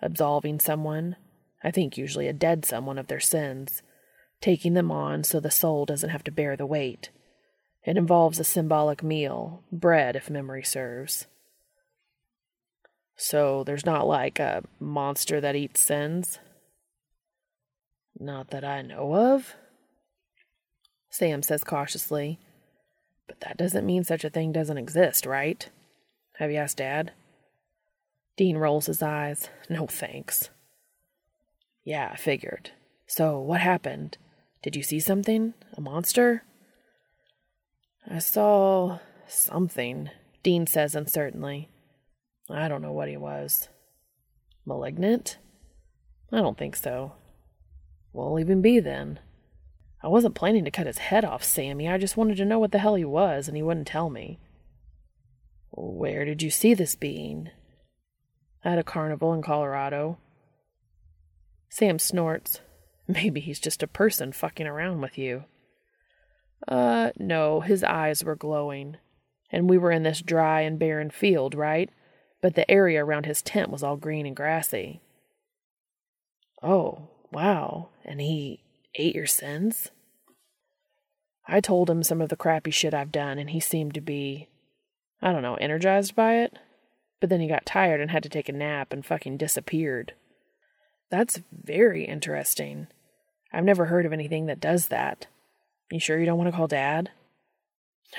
absolving 0.00 0.60
someone, 0.60 1.16
I 1.62 1.70
think 1.70 1.96
usually 1.96 2.28
a 2.28 2.32
dead 2.32 2.64
someone, 2.64 2.98
of 2.98 3.08
their 3.08 3.20
sins, 3.20 3.82
taking 4.40 4.74
them 4.74 4.90
on 4.90 5.24
so 5.24 5.40
the 5.40 5.50
soul 5.50 5.84
doesn't 5.84 6.10
have 6.10 6.24
to 6.24 6.30
bear 6.30 6.56
the 6.56 6.66
weight. 6.66 7.10
It 7.84 7.96
involves 7.96 8.38
a 8.38 8.44
symbolic 8.44 9.02
meal, 9.02 9.62
bread 9.72 10.16
if 10.16 10.30
memory 10.30 10.62
serves. 10.62 11.26
So 13.16 13.64
there's 13.64 13.86
not 13.86 14.06
like 14.06 14.38
a 14.38 14.62
monster 14.78 15.40
that 15.40 15.56
eats 15.56 15.80
sins? 15.80 16.38
Not 18.18 18.50
that 18.50 18.64
I 18.64 18.82
know 18.82 19.14
of, 19.14 19.54
Sam 21.10 21.42
says 21.42 21.64
cautiously. 21.64 22.38
But 23.28 23.40
that 23.40 23.56
doesn't 23.56 23.86
mean 23.86 24.02
such 24.02 24.24
a 24.24 24.30
thing 24.30 24.50
doesn't 24.50 24.78
exist, 24.78 25.24
right? 25.24 25.68
Have 26.38 26.50
you 26.50 26.56
asked 26.56 26.78
Dad? 26.78 27.12
Dean 28.36 28.56
rolls 28.56 28.86
his 28.86 29.02
eyes. 29.02 29.48
No 29.68 29.86
thanks. 29.86 30.50
Yeah, 31.84 32.10
I 32.12 32.16
figured. 32.16 32.72
So, 33.06 33.38
what 33.38 33.60
happened? 33.60 34.18
Did 34.62 34.74
you 34.74 34.82
see 34.82 35.00
something? 35.00 35.54
A 35.76 35.80
monster? 35.80 36.42
I 38.10 38.18
saw 38.18 38.98
something, 39.26 40.10
Dean 40.42 40.66
says 40.66 40.94
uncertainly. 40.94 41.68
I 42.50 42.68
don't 42.68 42.82
know 42.82 42.92
what 42.92 43.08
he 43.08 43.16
was. 43.16 43.68
Malignant? 44.64 45.38
I 46.32 46.38
don't 46.38 46.56
think 46.58 46.76
so. 46.76 47.12
Won't 48.12 48.40
even 48.40 48.62
be 48.62 48.80
then. 48.80 49.20
I 50.02 50.08
wasn't 50.08 50.34
planning 50.34 50.64
to 50.64 50.70
cut 50.70 50.86
his 50.86 50.98
head 50.98 51.24
off, 51.24 51.42
Sammy. 51.42 51.88
I 51.88 51.98
just 51.98 52.16
wanted 52.16 52.36
to 52.36 52.44
know 52.44 52.58
what 52.58 52.70
the 52.70 52.78
hell 52.78 52.94
he 52.94 53.04
was, 53.04 53.48
and 53.48 53.56
he 53.56 53.62
wouldn't 53.62 53.88
tell 53.88 54.10
me. 54.10 54.38
Where 55.70 56.24
did 56.24 56.42
you 56.42 56.50
see 56.50 56.74
this 56.74 56.94
being? 56.94 57.50
At 58.64 58.78
a 58.78 58.84
carnival 58.84 59.32
in 59.32 59.42
Colorado. 59.42 60.18
Sam 61.68 61.98
snorts. 61.98 62.60
Maybe 63.08 63.40
he's 63.40 63.60
just 63.60 63.82
a 63.82 63.88
person 63.88 64.32
fucking 64.32 64.66
around 64.66 65.00
with 65.00 65.18
you. 65.18 65.44
Uh, 66.66 67.10
no, 67.18 67.60
his 67.60 67.82
eyes 67.82 68.22
were 68.22 68.36
glowing. 68.36 68.98
And 69.50 69.68
we 69.68 69.78
were 69.78 69.90
in 69.90 70.02
this 70.02 70.20
dry 70.20 70.60
and 70.60 70.78
barren 70.78 71.10
field, 71.10 71.54
right? 71.54 71.90
But 72.40 72.54
the 72.54 72.70
area 72.70 73.04
around 73.04 73.26
his 73.26 73.42
tent 73.42 73.70
was 73.70 73.82
all 73.82 73.96
green 73.96 74.26
and 74.26 74.36
grassy. 74.36 75.00
Oh, 76.62 77.08
wow. 77.32 77.88
And 78.04 78.20
he 78.20 78.62
ate 78.98 79.14
your 79.14 79.26
sins? 79.26 79.90
I 81.46 81.60
told 81.60 81.88
him 81.88 82.02
some 82.02 82.20
of 82.20 82.28
the 82.28 82.36
crappy 82.36 82.70
shit 82.70 82.92
I've 82.92 83.10
done, 83.10 83.38
and 83.38 83.50
he 83.50 83.60
seemed 83.60 83.94
to 83.94 84.02
be, 84.02 84.48
I 85.22 85.32
don't 85.32 85.42
know, 85.42 85.54
energized 85.54 86.14
by 86.14 86.34
it. 86.36 86.58
But 87.20 87.30
then 87.30 87.40
he 87.40 87.48
got 87.48 87.66
tired 87.66 88.00
and 88.00 88.10
had 88.10 88.22
to 88.24 88.28
take 88.28 88.48
a 88.48 88.52
nap 88.52 88.92
and 88.92 89.04
fucking 89.04 89.38
disappeared. 89.38 90.12
That's 91.10 91.40
very 91.50 92.04
interesting. 92.04 92.88
I've 93.52 93.64
never 93.64 93.86
heard 93.86 94.04
of 94.04 94.12
anything 94.12 94.46
that 94.46 94.60
does 94.60 94.88
that. 94.88 95.26
You 95.90 95.98
sure 95.98 96.18
you 96.18 96.26
don't 96.26 96.36
want 96.36 96.50
to 96.50 96.56
call 96.56 96.68
Dad? 96.68 97.10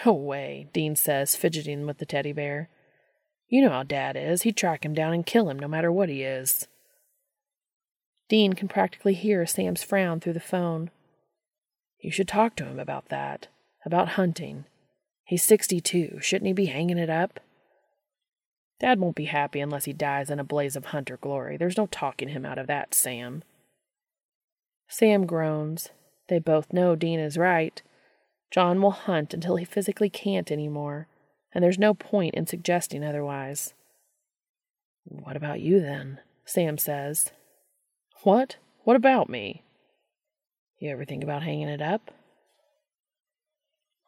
No 0.06 0.14
way, 0.14 0.70
Dean 0.74 0.96
says, 0.96 1.36
fidgeting 1.36 1.86
with 1.86 2.00
the 2.00 2.06
teddy 2.06 2.34
bear. 2.34 2.70
You 3.48 3.62
know 3.62 3.70
how 3.70 3.84
Dad 3.84 4.16
is. 4.18 4.42
He'd 4.42 4.58
track 4.58 4.84
him 4.84 4.94
down 4.94 5.14
and 5.14 5.26
kill 5.26 5.50
him 5.50 5.60
no 5.60 5.68
matter 5.68 5.92
what 5.92 6.10
he 6.10 6.24
is. 6.24 6.68
Dean 8.30 8.54
can 8.54 8.68
practically 8.68 9.16
hear 9.16 9.46
Sam's 9.46 9.84
frown 9.84 10.20
through 10.20 10.34
the 10.34 10.40
phone. 10.40 10.92
You 12.00 12.12
should 12.12 12.28
talk 12.28 12.56
to 12.56 12.66
him 12.66 12.80
about 12.80 13.10
that, 13.10 13.48
about 13.86 14.10
hunting. 14.10 14.66
He's 15.26 15.44
62. 15.44 16.20
Shouldn't 16.22 16.48
he 16.48 16.54
be 16.54 16.68
hanging 16.68 16.98
it 16.98 17.10
up? 17.10 17.40
Dad 18.80 19.00
won't 19.00 19.16
be 19.16 19.26
happy 19.26 19.60
unless 19.60 19.86
he 19.86 19.94
dies 19.94 20.30
in 20.30 20.40
a 20.40 20.44
blaze 20.44 20.76
of 20.76 20.86
hunter 20.86 21.18
glory. 21.18 21.58
There's 21.58 21.78
no 21.78 21.88
talking 21.88 22.30
him 22.30 22.46
out 22.46 22.58
of 22.58 22.68
that, 22.68 22.94
Sam. 22.94 23.44
Sam 24.88 25.26
groans. 25.26 25.90
They 26.30 26.40
both 26.40 26.72
know 26.72 26.96
Dean 26.96 27.20
is 27.20 27.38
right. 27.38 27.82
John 28.52 28.82
will 28.82 28.92
hunt 28.92 29.34
until 29.34 29.58
he 29.58 29.66
physically 29.66 30.10
can't 30.10 30.52
any 30.52 30.70
more, 30.70 31.08
and 31.54 31.64
there's 31.64 31.78
no 31.78 31.94
point 31.94 32.36
in 32.36 32.48
suggesting 32.48 33.04
otherwise. 33.04 33.74
What 35.04 35.36
about 35.36 35.60
you 35.60 35.82
then? 35.82 36.20
Sam 36.46 36.78
says. 36.78 37.32
What? 38.24 38.58
What 38.84 38.96
about 38.96 39.30
me? 39.30 39.64
You 40.80 40.92
ever 40.92 41.06
think 41.06 41.24
about 41.24 41.44
hanging 41.44 41.70
it 41.70 41.82
up? 41.82 42.12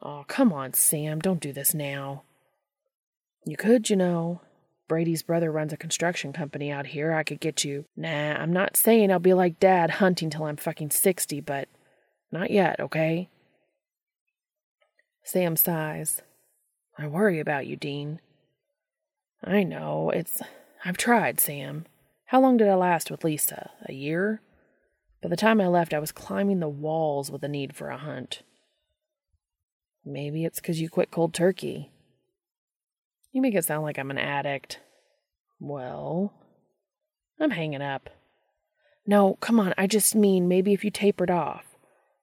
Oh, 0.02 0.24
come 0.26 0.52
on, 0.52 0.74
Sam. 0.74 1.20
Don't 1.20 1.40
do 1.40 1.52
this 1.52 1.74
now. 1.74 2.24
You 3.44 3.56
could, 3.56 3.88
you 3.88 3.96
know. 3.96 4.40
Brady's 4.88 5.22
brother 5.22 5.50
runs 5.50 5.72
a 5.72 5.76
construction 5.78 6.32
company 6.32 6.70
out 6.70 6.86
here. 6.86 7.12
I 7.12 7.22
could 7.22 7.40
get 7.40 7.64
you. 7.64 7.86
Nah, 7.96 8.34
I'm 8.34 8.52
not 8.52 8.76
saying 8.76 9.10
I'll 9.10 9.18
be 9.18 9.32
like 9.32 9.60
Dad 9.60 9.92
hunting 9.92 10.28
till 10.28 10.44
I'm 10.44 10.56
fucking 10.56 10.90
60, 10.90 11.40
but 11.40 11.68
not 12.30 12.50
yet, 12.50 12.80
okay? 12.80 13.30
Sam 15.24 15.56
sighs. 15.56 16.20
I 16.98 17.06
worry 17.06 17.40
about 17.40 17.66
you, 17.66 17.76
Dean. 17.76 18.20
I 19.42 19.62
know. 19.62 20.10
It's. 20.10 20.42
I've 20.84 20.98
tried, 20.98 21.40
Sam. 21.40 21.86
How 22.32 22.40
long 22.40 22.56
did 22.56 22.66
I 22.66 22.76
last 22.76 23.10
with 23.10 23.24
Lisa? 23.24 23.72
A 23.84 23.92
year? 23.92 24.40
By 25.22 25.28
the 25.28 25.36
time 25.36 25.60
I 25.60 25.66
left, 25.66 25.92
I 25.92 25.98
was 25.98 26.12
climbing 26.12 26.60
the 26.60 26.68
walls 26.68 27.30
with 27.30 27.44
a 27.44 27.48
need 27.48 27.76
for 27.76 27.90
a 27.90 27.98
hunt. 27.98 28.42
Maybe 30.02 30.46
it's 30.46 30.58
because 30.58 30.80
you 30.80 30.88
quit 30.88 31.10
cold 31.10 31.34
turkey. 31.34 31.90
You 33.32 33.42
make 33.42 33.54
it 33.54 33.66
sound 33.66 33.82
like 33.82 33.98
I'm 33.98 34.10
an 34.10 34.16
addict. 34.16 34.80
Well, 35.60 36.32
I'm 37.38 37.50
hanging 37.50 37.82
up. 37.82 38.08
No, 39.06 39.34
come 39.42 39.60
on, 39.60 39.74
I 39.76 39.86
just 39.86 40.14
mean 40.14 40.48
maybe 40.48 40.72
if 40.72 40.84
you 40.84 40.90
tapered 40.90 41.30
off. 41.30 41.76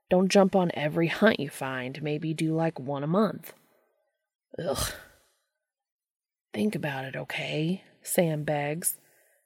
Don't 0.10 0.28
jump 0.32 0.56
on 0.56 0.72
every 0.74 1.06
hunt 1.06 1.40
you 1.40 1.52
find. 1.52 2.02
Maybe 2.02 2.34
do 2.34 2.56
like 2.56 2.80
one 2.80 3.04
a 3.04 3.08
month. 3.08 3.54
Ugh. 4.58 4.92
Think 6.52 6.74
about 6.74 7.06
it, 7.06 7.16
okay? 7.16 7.84
Sam 8.02 8.44
begs. 8.44 8.98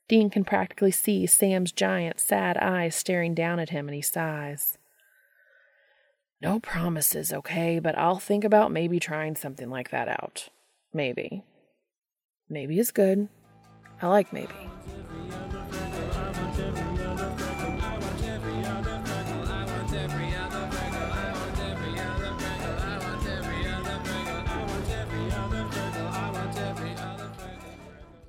Dean 0.08 0.30
can 0.30 0.44
practically 0.44 0.92
see 0.92 1.26
Sam's 1.26 1.72
giant, 1.72 2.20
sad 2.20 2.58
eyes 2.58 2.96
staring 2.96 3.34
down 3.34 3.60
at 3.60 3.70
him, 3.70 3.88
and 3.88 3.96
he 3.96 4.02
sighs. 4.02 4.78
No 6.42 6.60
promises, 6.60 7.32
okay, 7.32 7.80
but 7.80 7.98
I'll 7.98 8.20
think 8.20 8.44
about 8.44 8.72
maybe 8.72 9.00
trying 9.00 9.36
something 9.36 9.70
like 9.70 9.92
that 9.92 10.10
out. 10.10 10.50
Maybe. 10.94 11.44
Maybe 12.50 12.80
is 12.80 12.92
good. 12.92 13.30
I 14.02 14.08
like 14.08 14.34
maybe. 14.34 14.73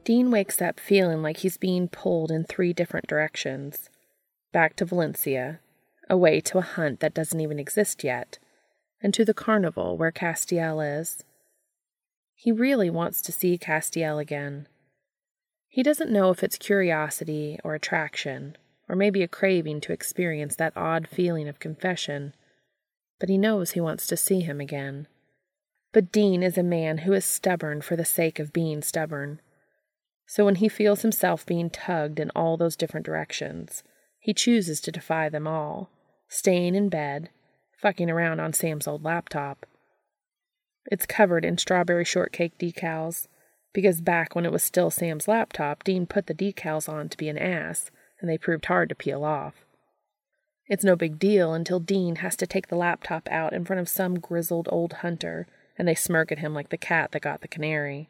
Dean 0.04 0.30
wakes 0.30 0.60
up 0.60 0.78
feeling 0.78 1.22
like 1.22 1.38
he's 1.38 1.56
being 1.56 1.88
pulled 1.88 2.30
in 2.30 2.44
three 2.44 2.72
different 2.72 3.06
directions 3.06 3.88
back 4.52 4.76
to 4.76 4.84
Valencia, 4.84 5.58
away 6.08 6.40
to 6.40 6.58
a 6.58 6.62
hunt 6.62 7.00
that 7.00 7.12
doesn't 7.12 7.40
even 7.40 7.58
exist 7.58 8.04
yet, 8.04 8.38
and 9.02 9.12
to 9.12 9.24
the 9.24 9.34
carnival 9.34 9.96
where 9.96 10.12
Castiel 10.12 10.80
is. 10.80 11.24
He 12.34 12.52
really 12.52 12.88
wants 12.88 13.20
to 13.22 13.32
see 13.32 13.58
Castiel 13.58 14.20
again. 14.20 14.68
He 15.68 15.82
doesn't 15.82 16.12
know 16.12 16.30
if 16.30 16.44
it's 16.44 16.56
curiosity 16.56 17.58
or 17.64 17.74
attraction, 17.74 18.56
or 18.88 18.94
maybe 18.94 19.22
a 19.22 19.28
craving 19.28 19.80
to 19.82 19.92
experience 19.92 20.54
that 20.56 20.76
odd 20.76 21.08
feeling 21.08 21.48
of 21.48 21.58
confession, 21.58 22.32
but 23.18 23.28
he 23.28 23.36
knows 23.36 23.72
he 23.72 23.80
wants 23.80 24.06
to 24.06 24.16
see 24.16 24.40
him 24.40 24.60
again. 24.60 25.08
But 25.92 26.12
Dean 26.12 26.42
is 26.42 26.56
a 26.56 26.62
man 26.62 26.98
who 26.98 27.12
is 27.12 27.24
stubborn 27.24 27.80
for 27.80 27.96
the 27.96 28.04
sake 28.04 28.38
of 28.38 28.52
being 28.52 28.82
stubborn. 28.82 29.40
So 30.26 30.44
when 30.44 30.56
he 30.56 30.68
feels 30.68 31.02
himself 31.02 31.44
being 31.44 31.70
tugged 31.70 32.18
in 32.18 32.30
all 32.30 32.56
those 32.56 32.76
different 32.76 33.06
directions, 33.06 33.82
he 34.18 34.32
chooses 34.32 34.80
to 34.80 34.92
defy 34.92 35.28
them 35.28 35.46
all, 35.46 35.90
staying 36.28 36.74
in 36.74 36.88
bed, 36.88 37.28
fucking 37.80 38.10
around 38.10 38.40
on 38.40 38.52
Sam's 38.52 38.88
old 38.88 39.04
laptop. 39.04 39.66
It's 40.86 41.06
covered 41.06 41.44
in 41.44 41.58
strawberry 41.58 42.04
shortcake 42.04 42.58
decals, 42.58 43.26
because 43.72 44.00
back 44.00 44.34
when 44.34 44.46
it 44.46 44.52
was 44.52 44.62
still 44.62 44.90
Sam's 44.90 45.28
laptop, 45.28 45.84
Dean 45.84 46.06
put 46.06 46.26
the 46.26 46.34
decals 46.34 46.88
on 46.88 47.08
to 47.08 47.16
be 47.16 47.28
an 47.28 47.38
ass, 47.38 47.90
and 48.20 48.30
they 48.30 48.38
proved 48.38 48.66
hard 48.66 48.88
to 48.88 48.94
peel 48.94 49.24
off. 49.24 49.66
It's 50.66 50.84
no 50.84 50.96
big 50.96 51.18
deal 51.18 51.52
until 51.52 51.80
Dean 51.80 52.16
has 52.16 52.36
to 52.36 52.46
take 52.46 52.68
the 52.68 52.76
laptop 52.76 53.28
out 53.30 53.52
in 53.52 53.64
front 53.64 53.80
of 53.80 53.88
some 53.88 54.18
grizzled 54.18 54.68
old 54.72 54.94
hunter, 54.94 55.46
and 55.76 55.86
they 55.86 55.94
smirk 55.94 56.32
at 56.32 56.38
him 56.38 56.54
like 56.54 56.70
the 56.70 56.78
cat 56.78 57.12
that 57.12 57.22
got 57.22 57.42
the 57.42 57.48
canary. 57.48 58.08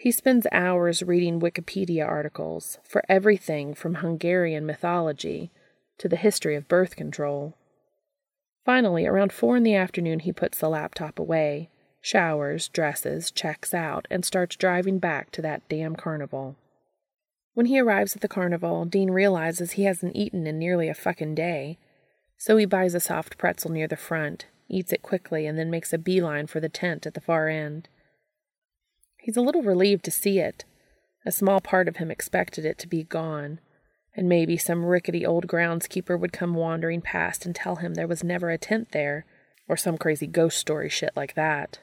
He 0.00 0.12
spends 0.12 0.46
hours 0.50 1.02
reading 1.02 1.40
Wikipedia 1.40 2.08
articles 2.08 2.78
for 2.82 3.02
everything 3.06 3.74
from 3.74 3.96
Hungarian 3.96 4.64
mythology 4.64 5.50
to 5.98 6.08
the 6.08 6.16
history 6.16 6.56
of 6.56 6.68
birth 6.68 6.96
control. 6.96 7.52
Finally, 8.64 9.06
around 9.06 9.30
four 9.30 9.58
in 9.58 9.62
the 9.62 9.74
afternoon, 9.74 10.20
he 10.20 10.32
puts 10.32 10.58
the 10.58 10.70
laptop 10.70 11.18
away, 11.18 11.68
showers, 12.00 12.68
dresses, 12.68 13.30
checks 13.30 13.74
out, 13.74 14.08
and 14.10 14.24
starts 14.24 14.56
driving 14.56 14.98
back 14.98 15.30
to 15.32 15.42
that 15.42 15.68
damn 15.68 15.94
carnival. 15.94 16.56
When 17.52 17.66
he 17.66 17.78
arrives 17.78 18.16
at 18.16 18.22
the 18.22 18.26
carnival, 18.26 18.86
Dean 18.86 19.10
realizes 19.10 19.72
he 19.72 19.82
hasn't 19.82 20.16
eaten 20.16 20.46
in 20.46 20.58
nearly 20.58 20.88
a 20.88 20.94
fucking 20.94 21.34
day. 21.34 21.76
So 22.38 22.56
he 22.56 22.64
buys 22.64 22.94
a 22.94 23.00
soft 23.00 23.36
pretzel 23.36 23.70
near 23.70 23.86
the 23.86 23.96
front, 23.96 24.46
eats 24.66 24.94
it 24.94 25.02
quickly, 25.02 25.44
and 25.46 25.58
then 25.58 25.70
makes 25.70 25.92
a 25.92 25.98
beeline 25.98 26.46
for 26.46 26.58
the 26.58 26.70
tent 26.70 27.04
at 27.04 27.12
the 27.12 27.20
far 27.20 27.50
end. 27.50 27.90
He's 29.20 29.36
a 29.36 29.42
little 29.42 29.62
relieved 29.62 30.04
to 30.06 30.10
see 30.10 30.38
it. 30.38 30.64
A 31.26 31.32
small 31.32 31.60
part 31.60 31.88
of 31.88 31.96
him 31.96 32.10
expected 32.10 32.64
it 32.64 32.78
to 32.78 32.88
be 32.88 33.04
gone, 33.04 33.60
and 34.14 34.28
maybe 34.28 34.56
some 34.56 34.84
rickety 34.84 35.24
old 35.24 35.46
groundskeeper 35.46 36.18
would 36.18 36.32
come 36.32 36.54
wandering 36.54 37.02
past 37.02 37.44
and 37.44 37.54
tell 37.54 37.76
him 37.76 37.94
there 37.94 38.06
was 38.06 38.24
never 38.24 38.50
a 38.50 38.58
tent 38.58 38.92
there, 38.92 39.26
or 39.68 39.76
some 39.76 39.98
crazy 39.98 40.26
ghost 40.26 40.58
story 40.58 40.88
shit 40.88 41.12
like 41.14 41.34
that. 41.34 41.78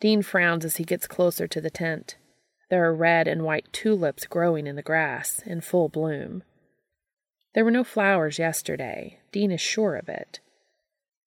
Dean 0.00 0.22
frowns 0.22 0.64
as 0.64 0.76
he 0.76 0.84
gets 0.84 1.06
closer 1.06 1.46
to 1.46 1.60
the 1.60 1.70
tent. 1.70 2.16
There 2.70 2.84
are 2.84 2.94
red 2.94 3.28
and 3.28 3.42
white 3.42 3.70
tulips 3.72 4.26
growing 4.26 4.66
in 4.66 4.76
the 4.76 4.82
grass, 4.82 5.42
in 5.44 5.60
full 5.60 5.88
bloom. 5.88 6.44
There 7.54 7.64
were 7.64 7.70
no 7.70 7.84
flowers 7.84 8.38
yesterday. 8.38 9.18
Dean 9.32 9.50
is 9.50 9.60
sure 9.60 9.96
of 9.96 10.08
it. 10.08 10.38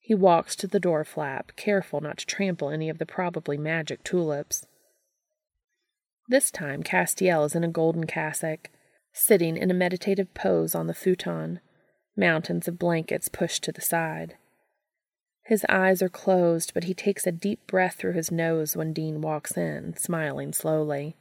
He 0.06 0.14
walks 0.14 0.58
to 0.58 0.68
the 0.68 0.82
door 0.82 1.06
flap, 1.06 1.54
careful 1.56 2.02
not 2.02 2.18
to 2.18 2.26
trample 2.26 2.70
any 2.70 2.90
of 2.90 2.98
the 2.98 3.06
probably 3.06 3.58
magic 3.58 4.04
tulips. 4.04 4.68
This 6.28 6.52
time, 6.52 6.84
Castiel 6.84 7.46
is 7.46 7.56
in 7.56 7.64
a 7.64 7.70
golden 7.70 8.06
cassock, 8.06 8.70
sitting 9.14 9.56
in 9.56 9.72
a 9.72 9.74
meditative 9.74 10.34
pose 10.34 10.76
on 10.76 10.88
the 10.88 10.94
futon, 10.94 11.62
mountains 12.18 12.68
of 12.68 12.78
blankets 12.78 13.30
pushed 13.30 13.64
to 13.64 13.72
the 13.72 13.80
side. 13.80 14.36
His 15.46 15.66
eyes 15.70 16.02
are 16.02 16.10
closed, 16.10 16.74
but 16.74 16.84
he 16.84 16.94
takes 16.94 17.26
a 17.26 17.32
deep 17.32 17.66
breath 17.66 17.96
through 17.96 18.14
his 18.14 18.30
nose 18.30 18.76
when 18.76 18.92
Dean 18.92 19.22
walks 19.22 19.56
in, 19.56 19.96
smiling 19.96 20.52
slowly. 20.52 21.16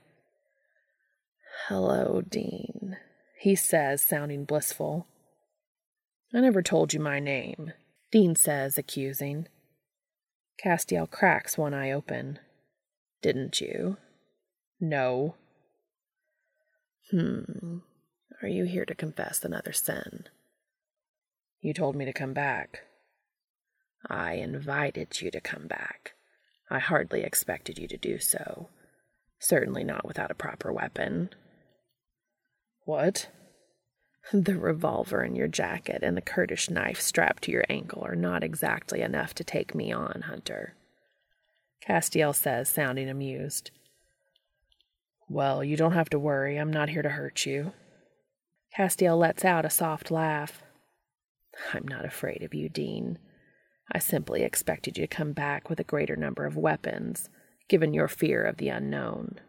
Hello, 1.68 2.20
Dean, 2.28 2.96
he 3.38 3.54
says, 3.54 4.02
sounding 4.02 4.44
blissful. 4.44 5.06
I 6.34 6.40
never 6.40 6.62
told 6.62 6.92
you 6.92 6.98
my 6.98 7.20
name, 7.20 7.74
Dean 8.12 8.36
says, 8.36 8.76
accusing. 8.76 9.48
Castiel 10.62 11.10
cracks 11.10 11.56
one 11.56 11.72
eye 11.72 11.90
open. 11.90 12.38
Didn't 13.22 13.60
you? 13.60 13.96
No. 14.78 15.34
Hmm. 17.10 17.78
Are 18.42 18.48
you 18.48 18.64
here 18.64 18.84
to 18.84 18.94
confess 18.94 19.42
another 19.42 19.72
sin? 19.72 20.24
You 21.62 21.72
told 21.72 21.96
me 21.96 22.04
to 22.04 22.12
come 22.12 22.34
back. 22.34 22.82
I 24.06 24.34
invited 24.34 25.22
you 25.22 25.30
to 25.30 25.40
come 25.40 25.66
back. 25.66 26.12
I 26.70 26.80
hardly 26.80 27.22
expected 27.22 27.78
you 27.78 27.88
to 27.88 27.96
do 27.96 28.18
so. 28.18 28.68
Certainly 29.38 29.84
not 29.84 30.06
without 30.06 30.30
a 30.30 30.34
proper 30.34 30.72
weapon. 30.72 31.30
What? 32.84 33.28
The 34.30 34.56
revolver 34.56 35.24
in 35.24 35.34
your 35.34 35.48
jacket 35.48 36.00
and 36.02 36.16
the 36.16 36.22
Kurdish 36.22 36.70
knife 36.70 37.00
strapped 37.00 37.42
to 37.44 37.50
your 37.50 37.64
ankle 37.68 38.04
are 38.04 38.14
not 38.14 38.44
exactly 38.44 39.02
enough 39.02 39.34
to 39.34 39.44
take 39.44 39.74
me 39.74 39.90
on, 39.90 40.22
Hunter. 40.26 40.74
Castiel 41.86 42.34
says, 42.34 42.68
sounding 42.68 43.08
amused. 43.08 43.72
Well, 45.28 45.64
you 45.64 45.76
don't 45.76 45.92
have 45.92 46.10
to 46.10 46.18
worry. 46.18 46.58
I'm 46.58 46.72
not 46.72 46.90
here 46.90 47.02
to 47.02 47.08
hurt 47.08 47.44
you. 47.46 47.72
Castiel 48.76 49.18
lets 49.18 49.44
out 49.44 49.64
a 49.64 49.70
soft 49.70 50.10
laugh. 50.10 50.62
I'm 51.74 51.86
not 51.86 52.04
afraid 52.04 52.42
of 52.42 52.54
you, 52.54 52.68
Dean. 52.68 53.18
I 53.90 53.98
simply 53.98 54.42
expected 54.42 54.96
you 54.96 55.06
to 55.06 55.14
come 55.14 55.32
back 55.32 55.68
with 55.68 55.80
a 55.80 55.84
greater 55.84 56.16
number 56.16 56.46
of 56.46 56.56
weapons, 56.56 57.28
given 57.68 57.92
your 57.92 58.08
fear 58.08 58.44
of 58.44 58.56
the 58.56 58.68
unknown. 58.68 59.40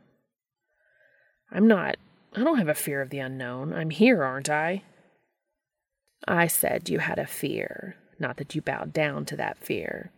I'm 1.51 1.67
not 1.67 1.97
I 2.35 2.43
don't 2.43 2.57
have 2.57 2.69
a 2.69 2.73
fear 2.73 3.01
of 3.01 3.09
the 3.09 3.19
unknown. 3.19 3.73
I'm 3.73 3.91
here, 3.91 4.23
aren't 4.23 4.49
I? 4.49 4.83
I 6.27 6.47
said 6.47 6.89
you 6.89 6.99
had 6.99 7.19
a 7.19 7.27
fear, 7.27 7.95
not 8.17 8.37
that 8.37 8.55
you 8.55 8.61
bowed 8.61 8.91
down 8.91 9.25
to 9.25 9.35
that 9.37 9.57
fear. 9.57 10.11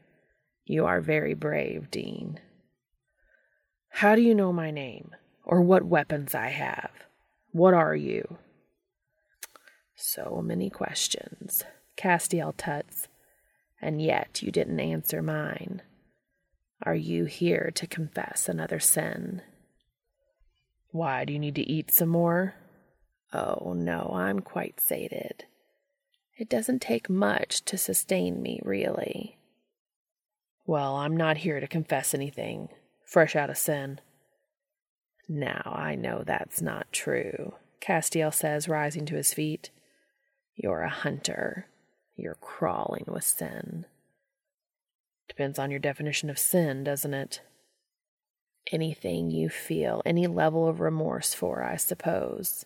You 0.66 0.86
are 0.86 1.02
very 1.02 1.34
brave, 1.34 1.92
Dean. 1.92 2.40
How 3.90 4.16
do 4.16 4.22
you 4.22 4.34
know 4.34 4.54
my 4.54 4.72
name? 4.72 5.12
Or 5.44 5.62
what 5.62 5.84
weapons 5.84 6.34
I 6.34 6.50
have? 6.50 6.92
What 7.52 7.74
are 7.74 7.96
you? 7.96 8.38
So 9.96 10.42
many 10.44 10.70
questions, 10.70 11.64
Castiel 11.98 12.54
tuts, 12.58 13.08
and 13.82 14.02
yet 14.02 14.42
you 14.42 14.52
didn't 14.52 14.80
answer 14.80 15.22
mine. 15.22 15.82
Are 16.84 16.96
you 16.96 17.26
here 17.26 17.72
to 17.76 17.88
confess 17.88 18.50
another 18.50 18.80
sin? 18.80 19.42
Why, 20.96 21.26
do 21.26 21.34
you 21.34 21.40
need 21.40 21.56
to 21.56 21.70
eat 21.70 21.92
some 21.92 22.08
more? 22.08 22.56
Oh, 23.34 23.74
no, 23.76 24.12
I'm 24.14 24.40
quite 24.40 24.80
sated. 24.80 25.44
It 26.38 26.48
doesn't 26.48 26.82
take 26.82 27.10
much 27.10 27.66
to 27.66 27.78
sustain 27.78 28.42
me, 28.42 28.62
really. 28.64 29.38
Well, 30.66 30.96
I'm 30.96 31.18
not 31.18 31.36
here 31.36 31.60
to 31.60 31.68
confess 31.68 32.14
anything, 32.14 32.70
fresh 33.04 33.36
out 33.36 33.50
of 33.50 33.58
sin. 33.58 34.00
Now, 35.28 35.74
I 35.76 35.96
know 35.96 36.24
that's 36.26 36.62
not 36.62 36.94
true, 36.94 37.56
Castiel 37.82 38.34
says, 38.34 38.70
rising 38.70 39.06
to 39.08 39.16
his 39.16 39.34
feet. 39.34 39.72
You're 40.56 40.84
a 40.84 40.90
hunter. 40.90 41.68
You're 42.16 42.38
crawling 42.40 43.04
with 43.10 43.26
sin. 43.26 43.86
Depends 45.28 45.60
on 45.60 45.72
your 45.72 45.80
definition 45.82 46.30
of 46.30 46.40
sin, 46.40 46.86
doesn't 46.86 47.14
it? 47.14 47.42
Anything 48.72 49.32
you 49.32 49.50
feel 49.50 50.02
any 50.06 50.28
level 50.28 50.68
of 50.68 50.80
remorse 50.80 51.34
for, 51.34 51.64
I 51.64 51.78
suppose. 51.78 52.66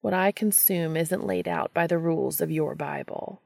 What 0.00 0.14
I 0.14 0.32
consume 0.32 0.96
isn't 0.96 1.26
laid 1.26 1.46
out 1.46 1.72
by 1.72 1.86
the 1.86 1.98
rules 1.98 2.40
of 2.40 2.50
your 2.50 2.74
Bible. 2.74 3.40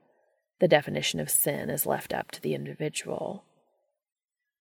The 0.59 0.69
definition 0.69 1.21
of 1.21 1.31
sin 1.31 1.69
is 1.69 1.87
left 1.87 2.15
up 2.15 2.31
to 2.33 2.41
the 2.41 2.55
individual. 2.55 3.45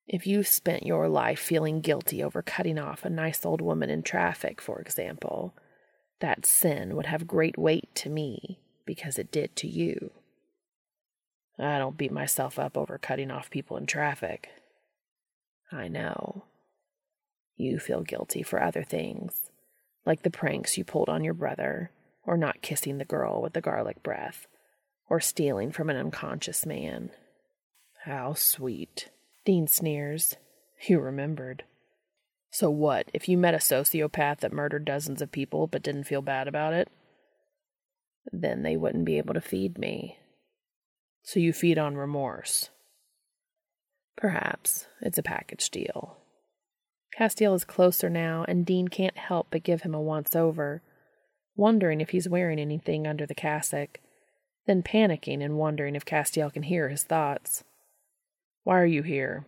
If 0.06 0.26
you've 0.26 0.48
spent 0.48 0.84
your 0.84 1.08
life 1.08 1.38
feeling 1.38 1.80
guilty 1.80 2.22
over 2.22 2.42
cutting 2.42 2.78
off 2.78 3.04
a 3.04 3.10
nice 3.10 3.46
old 3.46 3.60
woman 3.60 3.90
in 3.90 4.02
traffic, 4.02 4.60
for 4.60 4.80
example, 4.80 5.54
that 6.20 6.44
sin 6.44 6.96
would 6.96 7.06
have 7.06 7.26
great 7.26 7.56
weight 7.56 7.94
to 7.96 8.10
me 8.10 8.58
because 8.84 9.18
it 9.18 9.30
did 9.30 9.56
to 9.56 9.68
you. 9.68 10.10
I 11.58 11.78
don't 11.78 11.96
beat 11.96 12.12
myself 12.12 12.58
up 12.58 12.76
over 12.76 12.98
cutting 12.98 13.30
off 13.30 13.50
people 13.50 13.76
in 13.76 13.86
traffic. 13.86 14.48
I 15.70 15.88
know. 15.88 16.44
You 17.56 17.78
feel 17.78 18.02
guilty 18.02 18.42
for 18.42 18.62
other 18.62 18.82
things, 18.82 19.50
like 20.04 20.22
the 20.22 20.30
pranks 20.30 20.76
you 20.76 20.84
pulled 20.84 21.08
on 21.08 21.24
your 21.24 21.34
brother, 21.34 21.90
or 22.24 22.36
not 22.36 22.62
kissing 22.62 22.98
the 22.98 23.04
girl 23.04 23.40
with 23.40 23.52
the 23.52 23.60
garlic 23.60 24.02
breath, 24.02 24.46
or 25.08 25.20
stealing 25.20 25.70
from 25.70 25.90
an 25.90 25.96
unconscious 25.96 26.66
man. 26.66 27.10
How 28.04 28.34
sweet. 28.34 29.10
Dean 29.44 29.66
sneers. 29.66 30.36
You 30.88 31.00
remembered. 31.00 31.64
So 32.50 32.70
what 32.70 33.10
if 33.12 33.28
you 33.28 33.38
met 33.38 33.54
a 33.54 33.58
sociopath 33.58 34.38
that 34.40 34.52
murdered 34.52 34.84
dozens 34.84 35.22
of 35.22 35.32
people 35.32 35.66
but 35.66 35.82
didn't 35.82 36.04
feel 36.04 36.22
bad 36.22 36.48
about 36.48 36.72
it? 36.72 36.88
Then 38.32 38.62
they 38.62 38.76
wouldn't 38.76 39.04
be 39.04 39.18
able 39.18 39.34
to 39.34 39.40
feed 39.40 39.78
me. 39.78 40.18
So 41.22 41.40
you 41.40 41.52
feed 41.52 41.78
on 41.78 41.96
remorse. 41.96 42.70
Perhaps 44.16 44.86
it's 45.00 45.18
a 45.18 45.22
package 45.22 45.70
deal. 45.70 46.18
Castiel 47.18 47.54
is 47.54 47.64
closer 47.64 48.10
now, 48.10 48.44
and 48.48 48.66
Dean 48.66 48.88
can't 48.88 49.16
help 49.16 49.48
but 49.50 49.62
give 49.62 49.82
him 49.82 49.94
a 49.94 50.00
once 50.00 50.34
over, 50.34 50.82
wondering 51.54 52.00
if 52.00 52.10
he's 52.10 52.28
wearing 52.28 52.58
anything 52.58 53.06
under 53.06 53.24
the 53.24 53.34
cassock, 53.34 54.00
then 54.66 54.82
panicking 54.82 55.42
and 55.42 55.56
wondering 55.56 55.94
if 55.94 56.04
Castiel 56.04 56.52
can 56.52 56.64
hear 56.64 56.88
his 56.88 57.04
thoughts. 57.04 57.62
Why 58.64 58.80
are 58.80 58.86
you 58.86 59.02
here? 59.02 59.46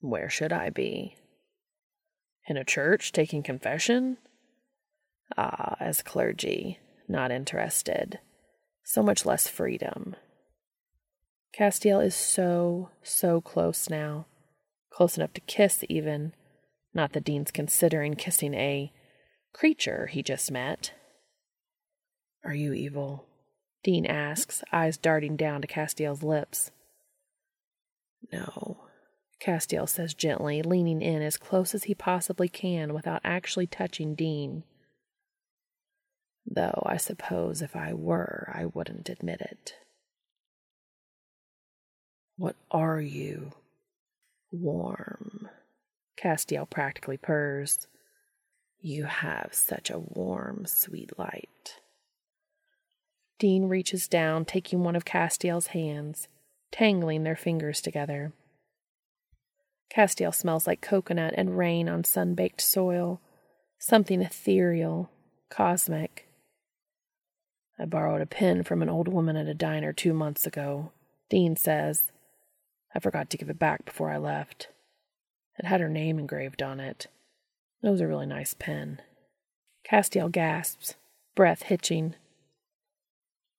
Where 0.00 0.30
should 0.30 0.52
I 0.52 0.70
be? 0.70 1.16
In 2.46 2.56
a 2.56 2.64
church 2.64 3.10
taking 3.10 3.42
confession? 3.42 4.18
Ah, 5.36 5.76
as 5.80 6.02
clergy, 6.02 6.78
not 7.08 7.32
interested. 7.32 8.20
So 8.84 9.02
much 9.02 9.24
less 9.24 9.48
freedom. 9.48 10.14
Castiel 11.56 12.04
is 12.04 12.14
so, 12.14 12.90
so 13.02 13.40
close 13.40 13.90
now 13.90 14.26
close 14.92 15.16
enough 15.16 15.32
to 15.34 15.40
kiss, 15.40 15.84
even. 15.88 16.34
Not 16.94 17.12
that 17.12 17.24
Dean's 17.24 17.50
considering 17.50 18.14
kissing 18.14 18.54
a 18.54 18.92
creature 19.52 20.06
he 20.06 20.22
just 20.22 20.50
met. 20.50 20.92
Are 22.44 22.54
you 22.54 22.72
evil? 22.72 23.26
Dean 23.82 24.06
asks, 24.06 24.62
eyes 24.72 24.96
darting 24.96 25.36
down 25.36 25.62
to 25.62 25.68
Castiel's 25.68 26.22
lips. 26.22 26.70
No, 28.32 28.78
Castiel 29.40 29.88
says 29.88 30.14
gently, 30.14 30.62
leaning 30.62 31.02
in 31.02 31.22
as 31.22 31.36
close 31.36 31.74
as 31.74 31.84
he 31.84 31.94
possibly 31.94 32.48
can 32.48 32.94
without 32.94 33.20
actually 33.24 33.66
touching 33.66 34.14
Dean. 34.14 34.62
Though 36.46 36.82
I 36.86 36.96
suppose 36.96 37.62
if 37.62 37.74
I 37.74 37.92
were, 37.94 38.52
I 38.54 38.66
wouldn't 38.66 39.08
admit 39.08 39.40
it. 39.40 39.74
What 42.36 42.56
are 42.70 43.00
you? 43.00 43.52
Warm. 44.52 45.48
Castiel 46.16 46.68
practically 46.68 47.16
purrs. 47.16 47.88
You 48.78 49.04
have 49.04 49.48
such 49.52 49.90
a 49.90 49.98
warm, 49.98 50.66
sweet 50.66 51.18
light. 51.18 51.80
Dean 53.38 53.64
reaches 53.64 54.06
down, 54.06 54.44
taking 54.44 54.84
one 54.84 54.94
of 54.94 55.04
Castiel's 55.04 55.68
hands, 55.68 56.28
tangling 56.70 57.24
their 57.24 57.34
fingers 57.34 57.80
together. 57.80 58.32
Castiel 59.92 60.32
smells 60.32 60.66
like 60.66 60.80
coconut 60.80 61.34
and 61.36 61.58
rain 61.58 61.88
on 61.88 62.04
sun 62.04 62.34
baked 62.34 62.60
soil, 62.60 63.20
something 63.78 64.22
ethereal, 64.22 65.10
cosmic. 65.50 66.28
I 67.78 67.84
borrowed 67.84 68.20
a 68.22 68.26
pen 68.26 68.62
from 68.62 68.80
an 68.80 68.88
old 68.88 69.08
woman 69.08 69.36
at 69.36 69.48
a 69.48 69.54
diner 69.54 69.92
two 69.92 70.14
months 70.14 70.46
ago, 70.46 70.92
Dean 71.28 71.56
says. 71.56 72.12
I 72.94 72.98
forgot 72.98 73.30
to 73.30 73.36
give 73.36 73.50
it 73.50 73.58
back 73.58 73.84
before 73.84 74.10
I 74.10 74.18
left. 74.18 74.68
It 75.58 75.66
had 75.66 75.80
her 75.80 75.88
name 75.88 76.18
engraved 76.18 76.62
on 76.62 76.80
it. 76.80 77.06
It 77.82 77.88
was 77.90 78.00
a 78.00 78.06
really 78.06 78.26
nice 78.26 78.54
pen. 78.54 79.00
Castiel 79.88 80.30
gasps, 80.30 80.94
breath 81.34 81.64
hitching. 81.64 82.14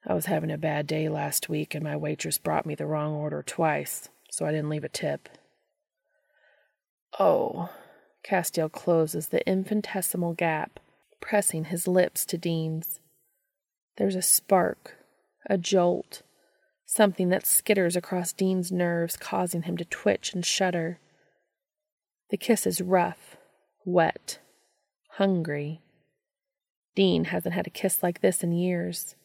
I 0.06 0.14
was 0.14 0.26
having 0.26 0.52
a 0.52 0.58
bad 0.58 0.88
day 0.88 1.10
last 1.10 1.50
week, 1.50 1.76
and 1.76 1.84
my 1.84 1.96
waitress 1.96 2.38
brought 2.38 2.66
me 2.66 2.76
the 2.76 2.86
wrong 2.86 3.14
order 3.14 3.44
twice, 3.44 4.10
so 4.30 4.46
I 4.46 4.52
didn't 4.52 4.70
leave 4.70 4.84
a 4.84 4.90
tip. 4.90 5.30
Oh. 7.20 7.70
Castiel 8.24 8.72
closes 8.72 9.28
the 9.28 9.48
infinitesimal 9.48 10.34
gap, 10.34 10.80
pressing 11.20 11.66
his 11.66 11.88
lips 11.88 12.26
to 12.26 12.38
Dean's. 12.38 13.00
There's 13.98 14.16
a 14.16 14.22
spark, 14.22 14.96
a 15.50 15.58
jolt, 15.58 16.22
something 16.86 17.30
that 17.30 17.44
skitters 17.44 17.96
across 17.96 18.34
Dean's 18.34 18.72
nerves, 18.72 19.18
causing 19.18 19.64
him 19.64 19.78
to 19.78 19.86
twitch 19.86 20.34
and 20.34 20.46
shudder. 20.46 21.00
The 22.30 22.38
kiss 22.38 22.66
is 22.66 22.82
rough, 22.82 23.38
wet, 23.86 24.40
hungry. 25.12 25.82
Dean 26.96 27.26
hasn't 27.26 27.56
had 27.56 27.68
a 27.68 27.72
kiss 27.72 28.04
like 28.04 28.22
this 28.22 28.44
in 28.44 28.52
years. 28.52 29.16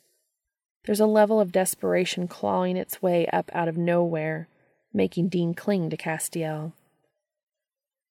There's 0.85 1.01
a 1.01 1.07
level 1.07 1.40
of 1.40 1.53
desperation 1.53 2.29
clawing 2.29 2.77
its 2.77 3.03
way 3.03 3.27
up 3.27 3.51
out 3.53 3.68
of 3.68 3.77
nowhere, 3.77 4.49
making 4.92 5.29
Dean 5.29 5.55
cling 5.55 5.90
to 5.90 5.97
Castiel. 5.97 6.73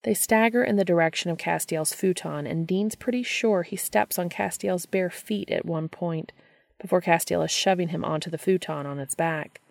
They 0.03 0.13
stagger 0.13 0.63
in 0.63 0.75
the 0.75 0.85
direction 0.85 1.31
of 1.31 1.37
Castiel's 1.37 1.93
futon, 1.93 2.45
and 2.45 2.67
Dean's 2.67 2.95
pretty 2.95 3.23
sure 3.23 3.63
he 3.63 3.75
steps 3.75 4.19
on 4.19 4.29
Castiel's 4.29 4.85
bare 4.85 5.09
feet 5.09 5.49
at 5.49 5.65
one 5.65 5.89
point 5.89 6.31
before 6.79 7.01
Castiel 7.01 7.43
is 7.43 7.51
shoving 7.51 7.89
him 7.89 8.05
onto 8.05 8.29
the 8.29 8.37
futon 8.37 8.85
on 8.85 8.99
its 8.99 9.15
back. 9.15 9.61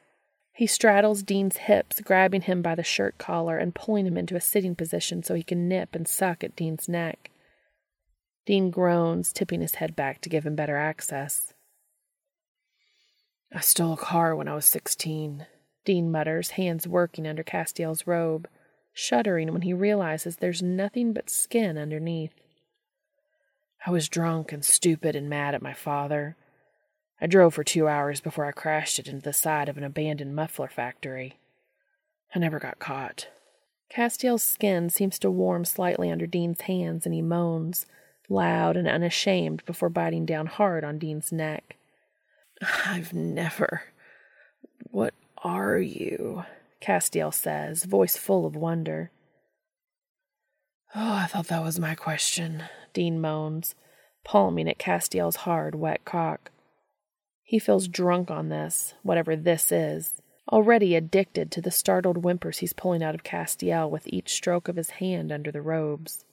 He 0.53 0.67
straddles 0.67 1.23
Dean's 1.23 1.59
hips, 1.59 2.01
grabbing 2.01 2.43
him 2.43 2.63
by 2.63 2.75
the 2.75 2.83
shirt 2.83 3.19
collar 3.19 3.59
and 3.59 3.75
pulling 3.75 4.07
him 4.07 4.17
into 4.17 4.37
a 4.37 4.41
sitting 4.41 4.75
position 4.75 5.23
so 5.23 5.35
he 5.35 5.43
can 5.43 5.69
nip 5.69 5.95
and 5.95 6.09
suck 6.09 6.43
at 6.43 6.57
Dean's 6.57 6.89
neck. 6.89 7.31
Dean 8.47 8.71
groans, 8.71 9.33
tipping 9.33 9.61
his 9.61 9.77
head 9.77 9.95
back 9.95 10.21
to 10.23 10.29
give 10.29 10.47
him 10.47 10.57
better 10.57 10.77
access. 10.77 11.53
I 13.53 13.61
stole 13.61 13.93
a 13.93 13.97
car 13.97 14.35
when 14.35 14.49
I 14.49 14.55
was 14.55 14.65
sixteen, 14.65 15.47
Dean 15.85 16.11
mutters, 16.11 16.51
hands 16.51 16.89
working 16.89 17.27
under 17.27 17.45
Castiel's 17.45 18.07
robe 18.07 18.49
shuddering 18.99 19.53
when 19.53 19.61
he 19.61 19.75
realizes 19.75 20.37
there's 20.37 20.63
nothing 20.63 21.13
but 21.13 21.29
skin 21.29 21.77
underneath. 21.77 22.33
I 23.87 23.91
was 23.91 24.09
drunk 24.09 24.53
and 24.53 24.65
stupid 24.65 25.15
and 25.15 25.29
mad 25.29 25.55
at 25.55 25.61
my 25.61 25.75
father. 25.75 26.35
I 27.21 27.27
drove 27.27 27.55
for 27.55 27.65
two 27.65 27.89
hours 27.89 28.21
before 28.21 28.45
I 28.45 28.53
crashed 28.53 28.99
it 28.99 29.09
into 29.09 29.23
the 29.23 29.33
side 29.33 29.69
of 29.69 29.79
an 29.79 29.85
abandoned 29.85 30.35
muffler 30.37 30.69
factory. 30.69 31.39
I 32.35 32.39
never 32.39 32.59
got 32.59 32.79
caught. 32.79 33.29
Castiel's 33.91 34.43
skin 34.43 34.91
seems 34.91 35.19
to 35.21 35.31
warm 35.31 35.65
slightly 35.65 36.11
under 36.11 36.27
Dean's 36.27 36.63
hands, 36.63 37.07
and 37.07 37.15
he 37.15 37.23
moans, 37.23 37.87
loud 38.29 38.77
and 38.77 38.89
unashamed, 38.89 39.65
before 39.65 39.89
biting 39.89 40.27
down 40.27 40.47
hard 40.47 40.85
on 40.85 40.99
Dean's 40.99 41.33
neck. 41.33 41.77
I've 42.87 43.15
never. 43.15 43.85
What 44.91 45.15
are 45.39 45.79
you? 45.79 46.45
Castiel 46.81 47.33
says, 47.33 47.85
voice 47.85 48.17
full 48.17 48.45
of 48.45 48.57
wonder. 48.57 49.11
Oh, 50.95 51.15
I 51.15 51.27
thought 51.27 51.49
that 51.49 51.63
was 51.63 51.79
my 51.79 51.95
question, 51.95 52.65
Dean 52.93 53.21
moans, 53.21 53.75
palming 54.25 54.69
at 54.69 54.79
Castiel's 54.79 55.37
hard, 55.37 55.75
wet 55.75 56.05
cock. 56.05 56.51
He 57.47 57.61
feels 57.61 57.87
drunk 57.87 58.29
on 58.29 58.49
this, 58.49 58.95
whatever 59.05 59.37
this 59.37 59.71
is, 59.71 60.21
already 60.51 60.97
addicted 60.97 61.53
to 61.53 61.61
the 61.61 61.71
startled 61.71 62.19
whimpers 62.19 62.59
he's 62.59 62.73
pulling 62.73 63.05
out 63.05 63.15
of 63.15 63.23
Castiel 63.23 63.89
with 63.89 64.09
each 64.09 64.33
stroke 64.33 64.67
of 64.67 64.75
his 64.75 64.91
hand 64.91 65.31
under 65.31 65.53
the 65.53 65.63
robes. 65.63 66.25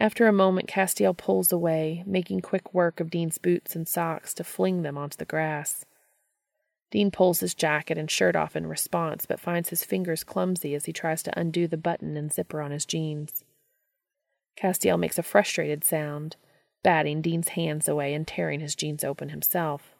After 0.00 0.26
a 0.26 0.32
moment, 0.32 0.68
Castiel 0.68 1.12
pulls 1.14 1.52
away, 1.52 2.02
making 2.06 2.40
quick 2.40 2.72
work 2.72 2.98
of 2.98 3.10
Dean's 3.10 3.36
boots 3.36 3.76
and 3.76 3.86
socks 3.86 4.32
to 4.34 4.42
fling 4.42 4.80
them 4.82 4.96
onto 4.96 5.18
the 5.18 5.26
grass. 5.26 5.84
Dean 6.90 7.10
pulls 7.10 7.40
his 7.40 7.54
jacket 7.54 7.98
and 7.98 8.10
shirt 8.10 8.34
off 8.34 8.56
in 8.56 8.66
response, 8.66 9.26
but 9.26 9.38
finds 9.38 9.68
his 9.68 9.84
fingers 9.84 10.24
clumsy 10.24 10.74
as 10.74 10.86
he 10.86 10.94
tries 10.94 11.22
to 11.24 11.38
undo 11.38 11.68
the 11.68 11.76
button 11.76 12.16
and 12.16 12.32
zipper 12.32 12.62
on 12.62 12.70
his 12.70 12.86
jeans. 12.86 13.44
Castiel 14.56 14.98
makes 14.98 15.18
a 15.18 15.22
frustrated 15.22 15.84
sound, 15.84 16.36
batting 16.84 17.20
Dean's 17.20 17.48
hands 17.48 17.88
away 17.88 18.14
and 18.14 18.28
tearing 18.28 18.60
his 18.60 18.76
jeans 18.76 19.02
open 19.02 19.30
himself. 19.30 19.94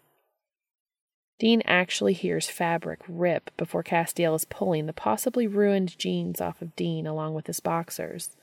Dean 1.40 1.62
actually 1.64 2.12
hears 2.12 2.48
fabric 2.48 3.00
rip 3.08 3.50
before 3.56 3.82
Castiel 3.82 4.36
is 4.36 4.44
pulling 4.44 4.86
the 4.86 4.92
possibly 4.92 5.48
ruined 5.48 5.98
jeans 5.98 6.40
off 6.40 6.62
of 6.62 6.76
Dean 6.76 7.08
along 7.08 7.34
with 7.34 7.48
his 7.48 7.58
boxers, 7.58 8.36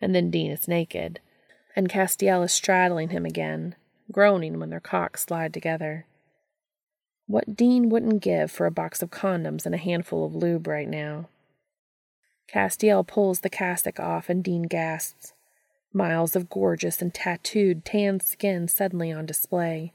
and 0.00 0.14
then 0.14 0.30
Dean 0.30 0.52
is 0.52 0.68
naked, 0.68 1.18
and 1.74 1.88
Castiel 1.88 2.44
is 2.44 2.52
straddling 2.52 3.08
him 3.08 3.26
again, 3.26 3.74
groaning 4.12 4.60
when 4.60 4.70
their 4.70 4.78
cocks 4.78 5.24
slide 5.24 5.52
together. 5.52 6.06
What 7.26 7.56
Dean 7.56 7.88
wouldn't 7.88 8.22
give 8.22 8.50
for 8.50 8.66
a 8.66 8.70
box 8.70 9.02
of 9.02 9.10
condoms 9.10 9.66
and 9.66 9.74
a 9.74 9.78
handful 9.78 10.24
of 10.24 10.34
lube 10.34 10.66
right 10.66 10.88
now. 10.88 11.28
Castiel 12.52 13.06
pulls 13.06 13.40
the 13.40 13.50
cassock 13.50 13.98
off 14.00 14.30
and 14.30 14.42
Dean 14.42 14.62
gasps. 14.62 15.34
Miles 15.92 16.36
of 16.36 16.50
gorgeous 16.50 17.00
and 17.00 17.12
tattooed 17.12 17.84
tan 17.84 18.20
skin 18.20 18.68
suddenly 18.68 19.10
on 19.10 19.26
display. 19.26 19.92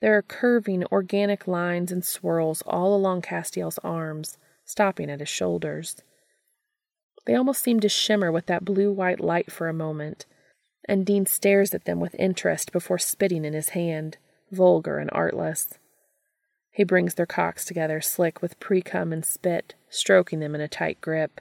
There 0.00 0.16
are 0.16 0.22
curving 0.22 0.84
organic 0.86 1.46
lines 1.46 1.90
and 1.90 2.04
swirls 2.04 2.62
all 2.62 2.94
along 2.94 3.22
Castiel's 3.22 3.78
arms, 3.78 4.38
stopping 4.64 5.10
at 5.10 5.20
his 5.20 5.28
shoulders. 5.28 5.96
They 7.26 7.34
almost 7.34 7.62
seem 7.62 7.80
to 7.80 7.88
shimmer 7.88 8.32
with 8.32 8.46
that 8.46 8.64
blue 8.64 8.92
white 8.92 9.20
light 9.20 9.52
for 9.52 9.68
a 9.68 9.74
moment, 9.74 10.24
and 10.88 11.04
Dean 11.04 11.26
stares 11.26 11.74
at 11.74 11.84
them 11.84 12.00
with 12.00 12.14
interest 12.14 12.72
before 12.72 12.98
spitting 12.98 13.44
in 13.44 13.52
his 13.52 13.70
hand, 13.70 14.16
vulgar 14.50 14.98
and 14.98 15.10
artless. 15.12 15.78
He 16.70 16.84
brings 16.84 17.16
their 17.16 17.26
cocks 17.26 17.64
together, 17.64 18.00
slick 18.00 18.40
with 18.40 18.60
pre 18.60 18.80
cum 18.80 19.12
and 19.12 19.24
spit, 19.24 19.74
stroking 19.90 20.38
them 20.38 20.54
in 20.54 20.60
a 20.60 20.68
tight 20.68 21.00
grip. 21.00 21.40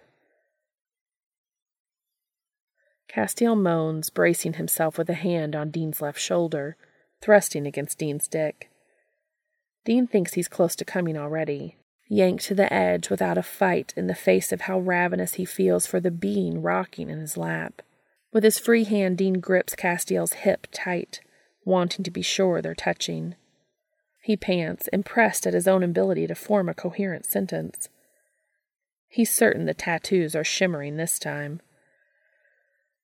Castiel 3.07 3.55
moans, 3.55 4.09
bracing 4.09 4.53
himself 4.53 4.97
with 4.97 5.09
a 5.09 5.13
hand 5.13 5.55
on 5.55 5.71
Dean's 5.71 6.01
left 6.01 6.19
shoulder, 6.19 6.75
thrusting 7.21 7.65
against 7.65 7.97
Dean's 7.97 8.27
dick. 8.27 8.69
Dean 9.85 10.07
thinks 10.07 10.33
he's 10.33 10.49
close 10.49 10.75
to 10.75 10.85
coming 10.85 11.17
already, 11.17 11.77
yanked 12.09 12.43
to 12.45 12.53
the 12.53 12.71
edge 12.71 13.09
without 13.09 13.37
a 13.37 13.43
fight 13.43 13.93
in 13.95 14.07
the 14.07 14.15
face 14.15 14.51
of 14.51 14.61
how 14.61 14.79
ravenous 14.79 15.35
he 15.35 15.45
feels 15.45 15.87
for 15.87 15.99
the 15.99 16.11
being 16.11 16.61
rocking 16.61 17.09
in 17.09 17.19
his 17.19 17.37
lap. 17.37 17.81
With 18.33 18.43
his 18.43 18.59
free 18.59 18.83
hand, 18.83 19.17
Dean 19.17 19.39
grips 19.39 19.75
Castiel's 19.75 20.33
hip 20.33 20.67
tight, 20.71 21.21
wanting 21.63 22.03
to 22.03 22.11
be 22.11 22.21
sure 22.21 22.61
they're 22.61 22.75
touching. 22.75 23.35
He 24.21 24.35
pants, 24.35 24.89
impressed 24.91 25.47
at 25.47 25.53
his 25.53 25.67
own 25.67 25.83
ability 25.83 26.27
to 26.27 26.35
form 26.35 26.67
a 26.67 26.73
coherent 26.73 27.25
sentence. 27.25 27.87
He's 29.07 29.33
certain 29.33 29.65
the 29.65 29.73
tattoos 29.73 30.35
are 30.35 30.43
shimmering 30.43 30.97
this 30.97 31.17
time. 31.17 31.61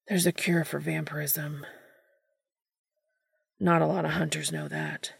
There's 0.08 0.26
a 0.26 0.34
cure 0.34 0.66
for 0.66 0.80
vampirism. 0.80 1.66
Not 3.58 3.82
a 3.82 3.88
lot 3.88 4.04
of 4.04 4.12
hunters 4.12 4.51
know 4.51 4.68
that. 4.68 5.14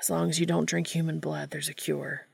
As 0.00 0.08
long 0.08 0.30
as 0.30 0.40
you 0.40 0.46
don't 0.46 0.68
drink 0.68 0.86
human 0.86 1.20
blood, 1.20 1.50
there's 1.50 1.68
a 1.68 1.74
cure. 1.74 2.26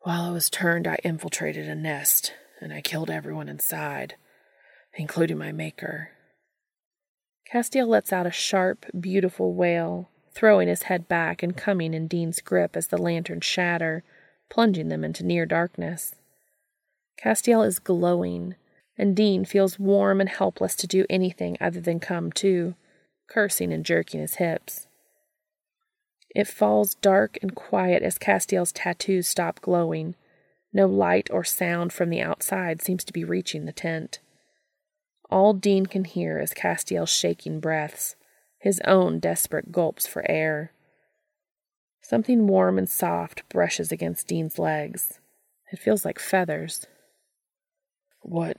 While 0.00 0.22
I 0.22 0.30
was 0.30 0.50
turned, 0.50 0.86
I 0.86 0.98
infiltrated 1.02 1.66
a 1.66 1.74
nest, 1.74 2.34
and 2.60 2.74
I 2.74 2.82
killed 2.82 3.08
everyone 3.08 3.48
inside, 3.48 4.16
including 4.92 5.38
my 5.38 5.50
maker. 5.50 6.10
Castiel 7.50 7.86
lets 7.86 8.12
out 8.12 8.26
a 8.26 8.30
sharp, 8.30 8.84
beautiful 8.98 9.54
wail, 9.54 10.10
throwing 10.34 10.68
his 10.68 10.84
head 10.84 11.08
back 11.08 11.42
and 11.42 11.56
coming 11.56 11.94
in 11.94 12.06
Dean's 12.06 12.40
grip 12.40 12.76
as 12.76 12.88
the 12.88 12.98
lanterns 12.98 13.46
shatter, 13.46 14.04
plunging 14.50 14.88
them 14.88 15.04
into 15.04 15.24
near 15.24 15.46
darkness. 15.46 16.14
Castiel 17.22 17.62
is 17.66 17.78
glowing, 17.78 18.56
and 19.02 19.16
Dean 19.16 19.44
feels 19.44 19.80
warm 19.80 20.20
and 20.20 20.30
helpless 20.30 20.76
to 20.76 20.86
do 20.86 21.04
anything 21.10 21.56
other 21.60 21.80
than 21.80 21.98
come 21.98 22.30
to, 22.30 22.76
cursing 23.26 23.72
and 23.72 23.84
jerking 23.84 24.20
his 24.20 24.36
hips. 24.36 24.86
It 26.36 26.46
falls 26.46 26.94
dark 26.94 27.36
and 27.42 27.52
quiet 27.52 28.04
as 28.04 28.16
Castiel's 28.16 28.70
tattoos 28.70 29.26
stop 29.26 29.60
glowing. 29.60 30.14
No 30.72 30.86
light 30.86 31.28
or 31.32 31.42
sound 31.42 31.92
from 31.92 32.10
the 32.10 32.20
outside 32.20 32.80
seems 32.80 33.02
to 33.02 33.12
be 33.12 33.24
reaching 33.24 33.64
the 33.64 33.72
tent. 33.72 34.20
All 35.28 35.52
Dean 35.52 35.86
can 35.86 36.04
hear 36.04 36.38
is 36.38 36.54
Castiel's 36.54 37.10
shaking 37.10 37.58
breaths, 37.58 38.14
his 38.60 38.80
own 38.86 39.18
desperate 39.18 39.72
gulps 39.72 40.06
for 40.06 40.24
air. 40.30 40.70
Something 42.02 42.46
warm 42.46 42.78
and 42.78 42.88
soft 42.88 43.48
brushes 43.48 43.90
against 43.90 44.28
Dean's 44.28 44.60
legs. 44.60 45.18
It 45.72 45.80
feels 45.80 46.04
like 46.04 46.20
feathers. 46.20 46.86
What. 48.20 48.58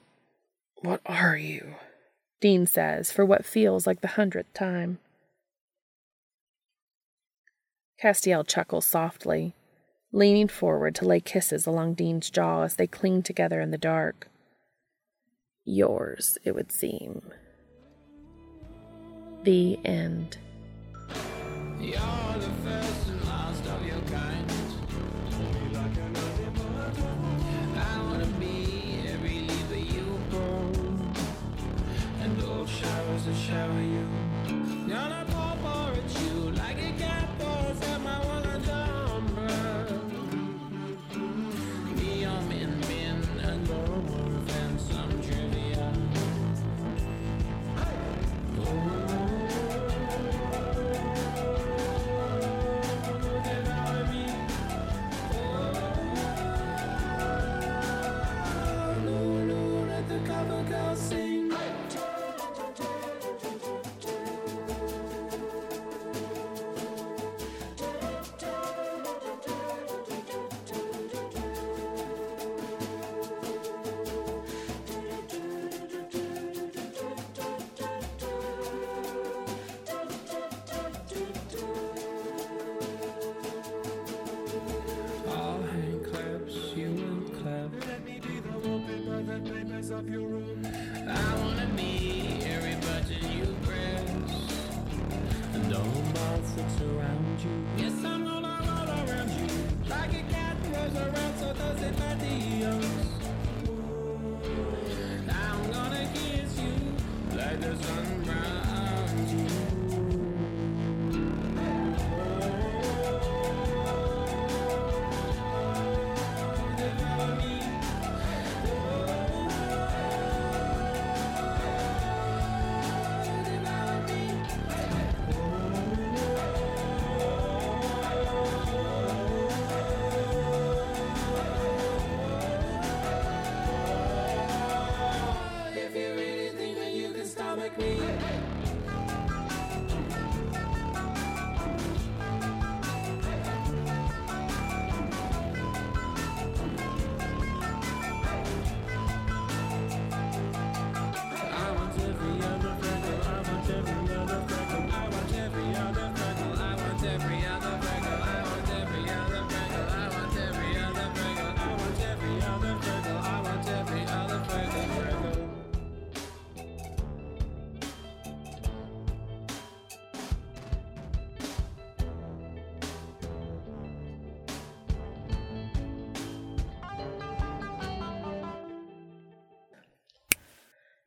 What 0.83 1.01
are 1.05 1.37
you? 1.37 1.75
Dean 2.41 2.67
says 2.67 3.11
for 3.11 3.25
what 3.25 3.45
feels 3.45 3.87
like 3.87 4.01
the 4.01 4.09
hundredth 4.09 4.53
time. 4.53 4.99
Castiel 8.01 8.45
chuckles 8.45 8.85
softly, 8.85 9.55
leaning 10.11 10.49
forward 10.49 10.93
to 10.95 11.05
lay 11.05 11.21
kisses 11.21 11.65
along 11.65 11.93
Dean's 11.93 12.29
jaw 12.29 12.63
as 12.63 12.75
they 12.75 12.85
cling 12.85 13.23
together 13.23 13.61
in 13.61 13.71
the 13.71 13.77
dark. 13.77 14.27
Yours, 15.63 16.37
it 16.43 16.53
would 16.53 16.69
seem. 16.69 17.21
The 19.43 19.79
end. 19.85 20.37
to 33.25 33.33
shower 33.33 33.81
you. 33.81 35.22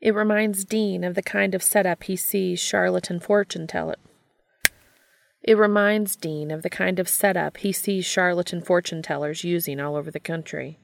It 0.06 0.14
reminds 0.14 0.64
Dean 0.64 1.02
of 1.02 1.16
the 1.16 1.22
kind 1.22 1.52
of 1.52 1.64
setup 1.64 2.04
he 2.04 2.14
sees 2.14 2.60
charlatan 2.60 3.18
fortune 3.18 3.66
teller. 3.66 3.96
It 5.42 5.58
reminds 5.58 6.14
Dean 6.14 6.52
of 6.52 6.62
the 6.62 6.70
kind 6.70 7.00
of 7.00 7.08
setup 7.08 7.56
he 7.56 7.72
sees 7.72 8.06
charlatan 8.06 8.62
fortune 8.62 9.02
tellers 9.02 9.42
using 9.42 9.80
all 9.80 9.96
over 9.96 10.12
the 10.12 10.20
country. 10.20 10.78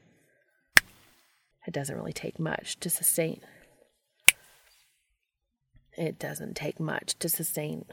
It 1.65 1.73
doesn't 1.73 1.95
really 1.95 2.11
take 2.11 2.37
much 2.37 2.77
to 2.81 2.89
sustain. 2.89 3.39
It 5.97 6.19
doesn't 6.19 6.57
take 6.57 6.81
much 6.81 7.17
to 7.19 7.29
sustain. 7.29 7.85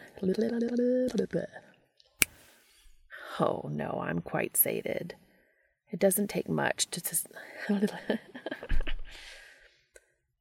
Oh 3.39 3.69
no, 3.71 4.03
I'm 4.05 4.21
quite 4.21 4.57
sated. 4.57 5.15
It 5.93 6.01
doesn't 6.01 6.27
take 6.27 6.49
much 6.49 6.91
to. 6.91 6.99
Sus- 6.99 7.29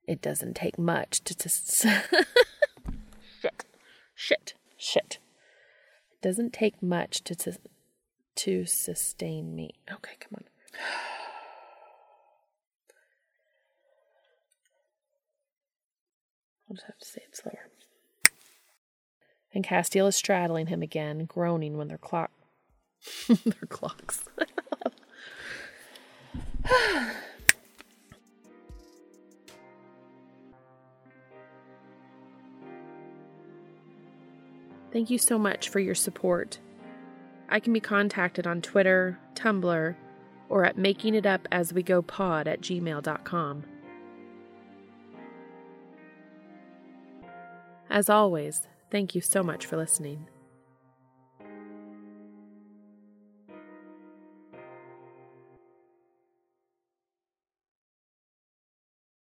it 0.09 0.21
doesn't 0.23 0.55
take 0.55 0.79
much 0.79 1.23
to. 1.23 1.35
Sus- 1.49 1.85
shit, 3.41 3.65
shit, 4.15 4.53
shit. 4.75 5.19
It 6.11 6.21
doesn't 6.21 6.51
take 6.51 6.81
much 6.81 7.23
to 7.25 7.35
sus- 7.39 7.59
to 8.35 8.65
sustain 8.65 9.55
me. 9.55 9.75
Okay, 9.91 10.13
come 10.19 10.31
on. 10.37 10.43
I'll 16.67 16.75
just 16.75 16.87
have 16.87 16.97
to 16.97 17.05
say 17.05 17.21
it 17.27 17.35
slower. 17.35 17.69
And 19.53 19.63
Castiel 19.63 20.07
is 20.07 20.15
straddling 20.15 20.67
him 20.67 20.81
again, 20.81 21.25
groaning 21.25 21.77
when 21.77 21.87
their 21.87 21.97
clock 21.99 22.31
their 23.27 23.67
clocks. 23.69 24.23
Thank 34.91 35.09
you 35.09 35.17
so 35.17 35.37
much 35.37 35.69
for 35.69 35.79
your 35.79 35.95
support. 35.95 36.59
I 37.47 37.59
can 37.59 37.73
be 37.73 37.79
contacted 37.79 38.47
on 38.47 38.61
Twitter, 38.61 39.19
Tumblr, 39.35 39.95
or 40.49 40.65
at 40.65 40.77
makingitupaswegopod 40.77 42.47
at 42.47 42.61
gmail.com. 42.61 43.63
As 47.89 48.09
always, 48.09 48.67
thank 48.91 49.15
you 49.15 49.21
so 49.21 49.41
much 49.43 49.65
for 49.65 49.77
listening. 49.77 50.27